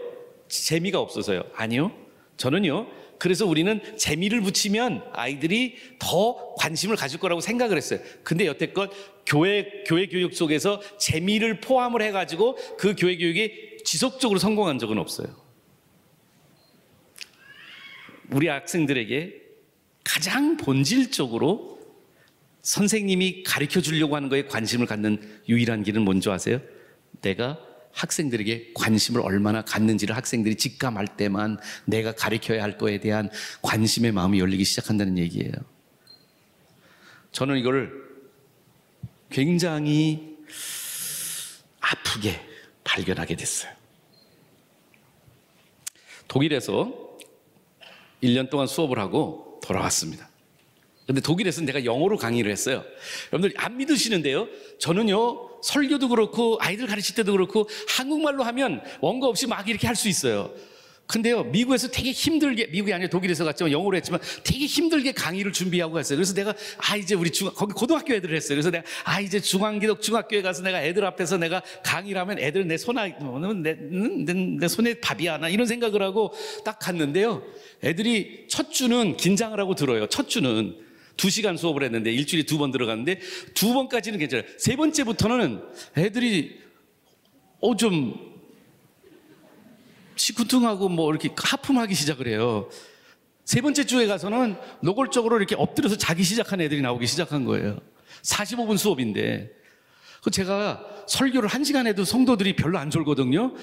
재미가 0.48 1.00
없어서요. 1.00 1.44
아니요. 1.56 1.92
저는요. 2.38 2.88
그래서 3.20 3.46
우리는 3.46 3.82
재미를 3.98 4.42
붙이면 4.42 5.04
아이들이 5.14 5.76
더 6.00 6.54
관심을 6.56 6.96
가질 6.96 7.20
거라고 7.20 7.42
생각을 7.42 7.76
했어요. 7.78 8.00
근데 8.24 8.46
여태껏 8.46 8.92
교회, 9.26 9.84
교회 9.86 10.08
교육 10.08 10.34
속에서 10.34 10.82
재미를 11.00 11.60
포함을 11.60 12.02
해가지고 12.04 12.56
그 12.78 12.96
교회 12.98 13.18
교육이 13.18 13.78
지속적으로 13.84 14.40
성공한 14.40 14.78
적은 14.80 14.98
없어요. 15.00 15.47
우리 18.32 18.48
학생들에게 18.48 19.42
가장 20.04 20.58
본질적으로 20.58 21.78
선생님이 22.62 23.44
가르쳐 23.44 23.82
주려고 23.82 24.16
하는 24.16 24.30
거에 24.30 24.46
관심을 24.46 24.86
갖는 24.88 25.42
유일한 25.48 25.84
길은 25.84 26.02
뭔지 26.02 26.30
아세요? 26.30 26.60
내가 27.22 27.60
학생들에게 27.94 28.72
관심을 28.76 29.22
얼마나 29.22 29.64
갖는지를 29.64 30.16
학생들이 30.16 30.56
직감할 30.56 31.18
때만 31.18 31.58
내가 31.86 32.12
가르쳐야 32.14 32.62
할 32.62 32.78
거에 32.78 33.00
대한 33.00 33.30
관심의 33.62 34.12
마음이 34.12 34.40
열리기 34.40 34.64
시작한다는 34.66 35.18
얘기예요. 35.18 35.52
저는 37.32 37.58
이걸 37.58 37.92
굉장히 39.30 40.38
아프게 41.80 42.40
발견하게 42.84 43.36
됐어요. 43.36 43.72
독일에서 46.28 47.07
1년 48.24 48.50
동안 48.50 48.68
수업을 48.68 49.00
하고 49.00 49.60
돌아왔습니다. 49.64 50.30
근데 51.06 51.22
독일에서는 51.22 51.66
내가 51.66 51.86
영어로 51.86 52.18
강의를 52.18 52.52
했어요. 52.52 52.84
여러분들 53.32 53.58
안 53.58 53.78
믿으시는데요. 53.78 54.48
저는요, 54.80 55.62
설교도 55.64 56.10
그렇고, 56.10 56.58
아이들 56.60 56.86
가르칠 56.86 57.16
때도 57.16 57.32
그렇고, 57.32 57.70
한국말로 57.88 58.44
하면 58.44 58.82
원고 59.00 59.28
없이 59.28 59.48
막 59.48 59.68
이렇게 59.70 59.88
할 59.88 59.96
수 59.96 60.10
있어요. 60.10 60.52
근데요, 61.08 61.46
미국에서 61.46 61.88
되게 61.88 62.12
힘들게, 62.12 62.68
미국이 62.68 62.92
아니라 62.94 63.10
독일에서 63.10 63.46
갔지만 63.46 63.72
영어로 63.72 63.96
했지만 63.96 64.20
되게 64.44 64.66
힘들게 64.66 65.14
강의를 65.14 65.54
준비하고 65.54 65.94
갔어요. 65.94 66.18
그래서 66.18 66.34
내가, 66.34 66.54
아, 66.78 66.98
이제 66.98 67.16
우리 67.16 67.32
중, 67.32 67.50
거기 67.56 67.72
고등학교 67.72 68.14
애들을 68.14 68.36
했어요. 68.36 68.56
그래서 68.58 68.70
내가, 68.70 68.84
아, 69.06 69.22
이제 69.22 69.40
중앙기독 69.40 70.02
중학교에 70.02 70.42
가서 70.42 70.64
내가 70.64 70.84
애들 70.84 71.06
앞에서 71.06 71.38
내가 71.38 71.62
강의를 71.86 72.20
하면 72.22 72.40
애들은 72.40 72.68
내 72.68 72.76
손, 72.78 72.98
아, 72.98 73.08
내, 73.08 73.74
내, 73.74 74.34
내 74.34 74.68
손에 74.68 74.96
밥이 74.96 75.30
안 75.30 75.44
와. 75.44 75.50
이런 75.50 75.66
생각을 75.66 76.02
하고 76.02 76.34
딱 76.66 76.78
갔는데요. 76.78 77.42
애들이 77.86 78.46
첫 78.50 78.72
주는 78.72 79.16
긴장을 79.16 79.58
하고 79.58 79.76
들어요. 79.76 80.08
첫 80.08 80.28
주는. 80.28 80.76
두 81.16 81.32
시간 81.32 81.58
수업을 81.58 81.82
했는데 81.82 82.12
일주일에 82.12 82.46
두 82.46 82.60
번 82.60 82.70
들어갔는데 82.70 83.20
두 83.56 83.74
번까지는 83.74 84.20
괜찮아요. 84.20 84.46
세 84.60 84.76
번째부터는 84.76 85.64
애들이 85.98 86.60
어 87.60 87.76
좀 87.76 88.27
시큰둥하고 90.18 90.90
뭐 90.90 91.10
이렇게 91.12 91.30
하품하기 91.36 91.94
시작을 91.96 92.28
해요. 92.28 92.70
세 93.46 93.62
번째 93.62 93.86
주에 93.86 94.08
가서는 94.08 94.58
노골적으로 94.82 95.38
이렇게 95.38 95.56
엎드려서 95.56 95.98
자기 95.98 96.24
시작한 96.24 96.60
애들이 96.60 96.82
나오기 96.82 97.08
시작한 97.08 97.46
거예요. 97.46 97.80
45분 98.24 98.78
수업인데. 98.78 99.52
그 100.22 100.32
제가 100.32 100.84
설교를 101.08 101.48
한 101.48 101.64
시간 101.64 101.88
해도 101.88 102.04
성도들이 102.04 102.56
별로 102.56 102.78
안 102.78 102.90
졸거든요. 102.90 103.54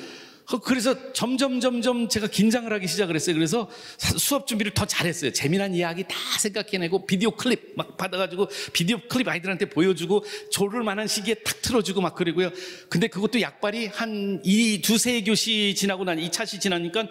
그래서 0.62 1.12
점점 1.12 1.60
점점 1.60 2.08
제가 2.08 2.26
긴장을 2.26 2.70
하기 2.72 2.86
시작을 2.86 3.14
했어요. 3.14 3.34
그래서 3.34 3.70
수업 3.98 4.46
준비를 4.46 4.74
더 4.74 4.84
잘했어요. 4.84 5.32
재미난 5.32 5.74
이야기 5.74 6.04
다 6.04 6.14
생각해내고 6.38 7.06
비디오 7.06 7.30
클립 7.30 7.72
막 7.76 7.96
받아가지고 7.96 8.48
비디오 8.72 8.98
클립 9.08 9.26
아이들한테 9.26 9.70
보여주고 9.70 10.24
졸을 10.50 10.82
만한 10.82 11.08
시기에 11.08 11.34
탁 11.36 11.62
틀어주고 11.62 12.00
막 12.00 12.14
그러고요. 12.14 12.50
근데 12.88 13.08
그것도 13.08 13.40
약발이 13.40 13.86
한 13.86 14.24
이 14.44 14.80
두세 14.82 15.22
교시 15.22 15.74
지나고 15.74 16.04
난 16.04 16.18
2차시 16.18 16.60
지나니까 16.60 17.08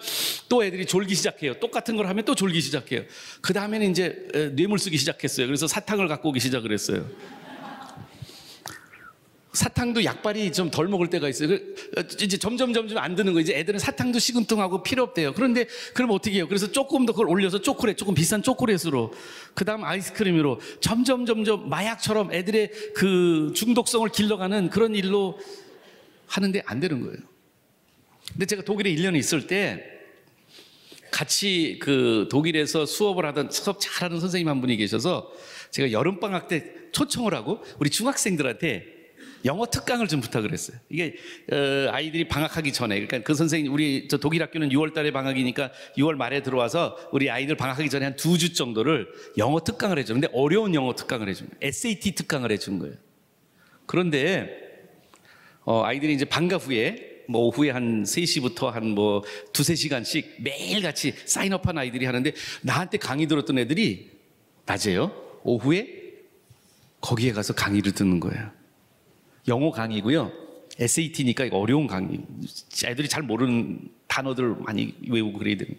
또 0.48 0.64
애들이 0.64 0.86
졸기 0.86 1.14
시작해요. 1.14 1.54
똑같은 1.54 1.96
걸 1.96 2.06
하면 2.08 2.24
또 2.24 2.34
졸기 2.34 2.60
시작해요. 2.60 3.02
그 3.40 3.52
다음에는 3.52 3.90
이제 3.90 4.52
뇌물 4.54 4.78
쓰기 4.78 4.96
시작했어요. 4.96 5.46
그래서 5.46 5.66
사탕을 5.66 6.08
갖고 6.08 6.28
오기 6.28 6.40
시작을 6.40 6.72
했어요. 6.72 7.08
사탕도 9.54 10.04
약발이 10.04 10.52
좀 10.52 10.70
덜 10.70 10.88
먹을 10.88 11.08
때가 11.08 11.28
있어요. 11.28 11.48
그, 11.48 11.74
어, 11.96 12.00
이제 12.20 12.36
점점 12.36 12.72
점점 12.72 12.98
안 12.98 13.14
드는 13.14 13.32
거 13.32 13.40
이제 13.40 13.54
애들은 13.54 13.78
사탕도 13.78 14.18
시금통하고 14.18 14.82
필요 14.82 15.04
없대요. 15.04 15.32
그런데 15.32 15.66
그럼 15.94 16.10
어떻게 16.10 16.36
해요? 16.36 16.48
그래서 16.48 16.70
조금 16.70 17.06
더 17.06 17.12
그걸 17.12 17.28
올려서 17.28 17.60
초콜릿, 17.60 17.96
조금 17.96 18.14
비싼 18.14 18.42
초콜릿으로 18.42 19.12
그다음 19.54 19.84
아이스크림으로 19.84 20.60
점점 20.80 21.24
점점 21.24 21.68
마약처럼 21.68 22.32
애들의 22.32 22.70
그 22.94 23.52
중독성을 23.54 24.08
길러가는 24.08 24.70
그런 24.70 24.94
일로 24.94 25.38
하는데 26.26 26.60
안 26.66 26.80
되는 26.80 27.00
거예요. 27.00 27.16
근데 28.32 28.46
제가 28.46 28.62
독일에 28.62 28.92
1년 28.94 29.16
있을 29.16 29.46
때 29.46 29.84
같이 31.12 31.78
그 31.80 32.26
독일에서 32.28 32.86
수업을 32.86 33.24
하던 33.26 33.52
수업 33.52 33.78
잘하는 33.78 34.18
선생님 34.18 34.48
한 34.48 34.60
분이 34.60 34.76
계셔서 34.76 35.30
제가 35.70 35.92
여름 35.92 36.18
방학 36.18 36.48
때 36.48 36.72
초청을 36.90 37.34
하고 37.34 37.62
우리 37.78 37.88
중학생들한테 37.90 38.93
영어 39.44 39.66
특강을 39.66 40.08
좀 40.08 40.20
부탁을 40.20 40.52
했어요. 40.52 40.76
이게 40.88 41.16
어, 41.52 41.90
아이들이 41.92 42.26
방학하기 42.28 42.72
전에 42.72 42.94
그러니까 42.94 43.18
그 43.20 43.34
선생님 43.34 43.72
우리 43.72 44.08
저 44.08 44.16
독일 44.16 44.42
학교는 44.42 44.70
6월 44.70 44.94
달에 44.94 45.10
방학이니까 45.12 45.70
6월 45.98 46.14
말에 46.14 46.42
들어와서 46.42 46.96
우리 47.12 47.28
아이들 47.30 47.56
방학하기 47.56 47.90
전에 47.90 48.04
한 48.06 48.16
두 48.16 48.38
주 48.38 48.54
정도를 48.54 49.06
영어 49.36 49.60
특강을 49.62 49.98
해줘. 49.98 50.14
근데 50.14 50.28
어려운 50.32 50.74
영어 50.74 50.94
특강을 50.94 51.28
해준 51.28 51.48
거예요. 51.48 51.58
SAT 51.62 52.12
특강을 52.14 52.50
해준 52.52 52.78
거예요. 52.78 52.94
그런데 53.86 54.48
어, 55.64 55.82
아이들이 55.84 56.14
이제 56.14 56.24
방과 56.24 56.56
후에 56.56 57.12
뭐 57.28 57.42
오후에 57.46 57.70
한 57.70 58.02
3시부터 58.04 58.70
한 58.70 58.84
뭐 58.94 59.24
두세 59.52 59.74
시간씩 59.74 60.36
매일 60.40 60.82
같이 60.82 61.14
사인업한 61.24 61.76
아이들이 61.78 62.06
하는데 62.06 62.32
나한테 62.62 62.98
강의 62.98 63.26
들었던 63.26 63.58
애들이 63.58 64.10
낮에요. 64.66 65.10
오후에 65.42 66.02
거기에 67.00 67.32
가서 67.32 67.54
강의를 67.54 67.92
듣는 67.92 68.20
거예요. 68.20 68.50
영어 69.48 69.70
강의고요. 69.70 70.32
SAT니까 70.78 71.48
어려운 71.52 71.86
강의. 71.86 72.20
애들이 72.84 73.08
잘 73.08 73.22
모르는 73.22 73.88
단어들 74.08 74.56
많이 74.60 74.94
외우고 75.08 75.38
그래야 75.38 75.56
되는. 75.56 75.76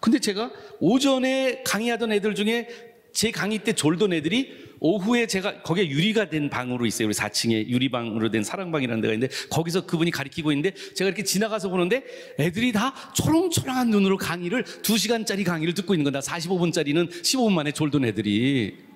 근데 0.00 0.18
제가 0.18 0.50
오전에 0.80 1.62
강의하던 1.64 2.12
애들 2.12 2.34
중에 2.34 2.68
제 3.12 3.30
강의 3.30 3.58
때 3.58 3.72
졸던 3.72 4.12
애들이 4.12 4.70
오후에 4.80 5.26
제가 5.26 5.62
거기에 5.62 5.88
유리가 5.88 6.30
된 6.30 6.48
방으로 6.48 6.86
있어요. 6.86 7.06
우리 7.06 7.14
4층에 7.14 7.68
유리방으로 7.68 8.30
된 8.30 8.42
사랑방이라는 8.42 9.00
데가 9.02 9.14
있는데 9.14 9.34
거기서 9.50 9.84
그분이 9.84 10.10
가르치고 10.10 10.52
있는데 10.52 10.74
제가 10.94 11.08
이렇게 11.08 11.22
지나가서 11.22 11.68
보는데 11.68 12.02
애들이 12.38 12.72
다 12.72 12.94
초롱초롱한 13.14 13.90
눈으로 13.90 14.16
강의를 14.16 14.64
2시간짜리 14.64 15.44
강의를 15.44 15.74
듣고 15.74 15.94
있는 15.94 16.04
건다. 16.04 16.20
45분짜리는 16.20 17.10
15분 17.10 17.52
만에 17.52 17.72
졸던 17.72 18.04
애들이. 18.06 18.89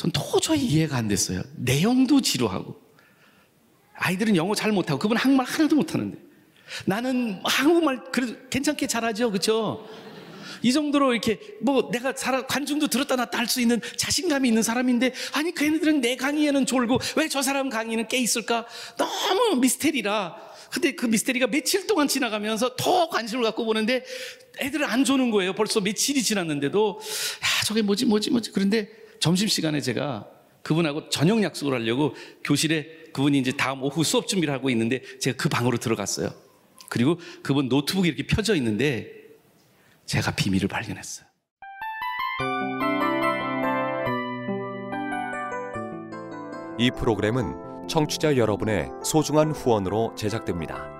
전 0.00 0.10
도저히 0.12 0.64
이해가 0.64 0.96
안 0.96 1.08
됐어요. 1.08 1.42
내용도 1.56 2.22
지루하고. 2.22 2.74
아이들은 3.96 4.34
영어 4.34 4.54
잘 4.54 4.72
못하고 4.72 4.98
그분 4.98 5.18
한국말 5.18 5.44
하나도 5.44 5.76
못하는데. 5.76 6.16
나는 6.86 7.38
한국말 7.44 8.04
그래도 8.10 8.34
괜찮게 8.48 8.86
잘하죠. 8.86 9.30
그렇죠? 9.30 9.86
이 10.62 10.72
정도로 10.72 11.12
이렇게 11.12 11.38
뭐 11.60 11.90
내가 11.92 12.14
살아, 12.16 12.46
관중도 12.46 12.86
들었다 12.88 13.14
놨다 13.16 13.36
할 13.36 13.46
수 13.46 13.60
있는 13.60 13.78
자신감이 13.98 14.48
있는 14.48 14.62
사람인데 14.62 15.12
아니 15.34 15.54
걔네들은 15.54 16.00
내 16.00 16.16
강의에는 16.16 16.64
졸고 16.64 16.98
왜 17.16 17.28
저 17.28 17.42
사람 17.42 17.68
강의는 17.68 18.08
깨 18.08 18.16
있을까 18.16 18.66
너무 18.96 19.56
미스테리라 19.60 20.34
근데 20.70 20.92
그 20.92 21.04
미스테리가 21.06 21.48
며칠 21.48 21.86
동안 21.86 22.08
지나가면서 22.08 22.74
더 22.76 23.08
관심을 23.10 23.44
갖고 23.44 23.66
보는데 23.66 24.02
애들은 24.60 24.86
안 24.86 25.04
조는 25.04 25.30
거예요 25.30 25.54
벌써 25.54 25.80
며칠이 25.80 26.22
지났는데도 26.22 27.00
야 27.00 27.64
저게 27.66 27.82
뭐지 27.82 28.06
뭐지 28.06 28.30
뭐지 28.30 28.52
그런데 28.52 28.88
점심시간에 29.20 29.80
제가 29.80 30.28
그분하고 30.62 31.08
저녁 31.08 31.42
약속을 31.42 31.74
하려고 31.74 32.14
교실에 32.44 33.10
그분이 33.12 33.38
이제 33.38 33.52
다음 33.52 33.82
오후 33.82 34.02
수업 34.02 34.26
준비를 34.26 34.52
하고 34.52 34.68
있는데 34.70 35.02
제가 35.18 35.36
그 35.36 35.48
방으로 35.48 35.78
들어갔어요 35.78 36.30
그리고 36.88 37.18
그분 37.42 37.68
노트북이 37.68 38.08
이렇게 38.08 38.26
펴져 38.26 38.54
있는데 38.56 39.12
제가 40.06 40.34
비밀을 40.34 40.66
발견했어요. 40.66 41.26
이 46.78 46.90
프로그램은 46.90 47.86
청취자 47.88 48.36
여러분의 48.36 48.88
소중한 49.04 49.52
후원으로 49.52 50.14
제작됩니다. 50.16 50.99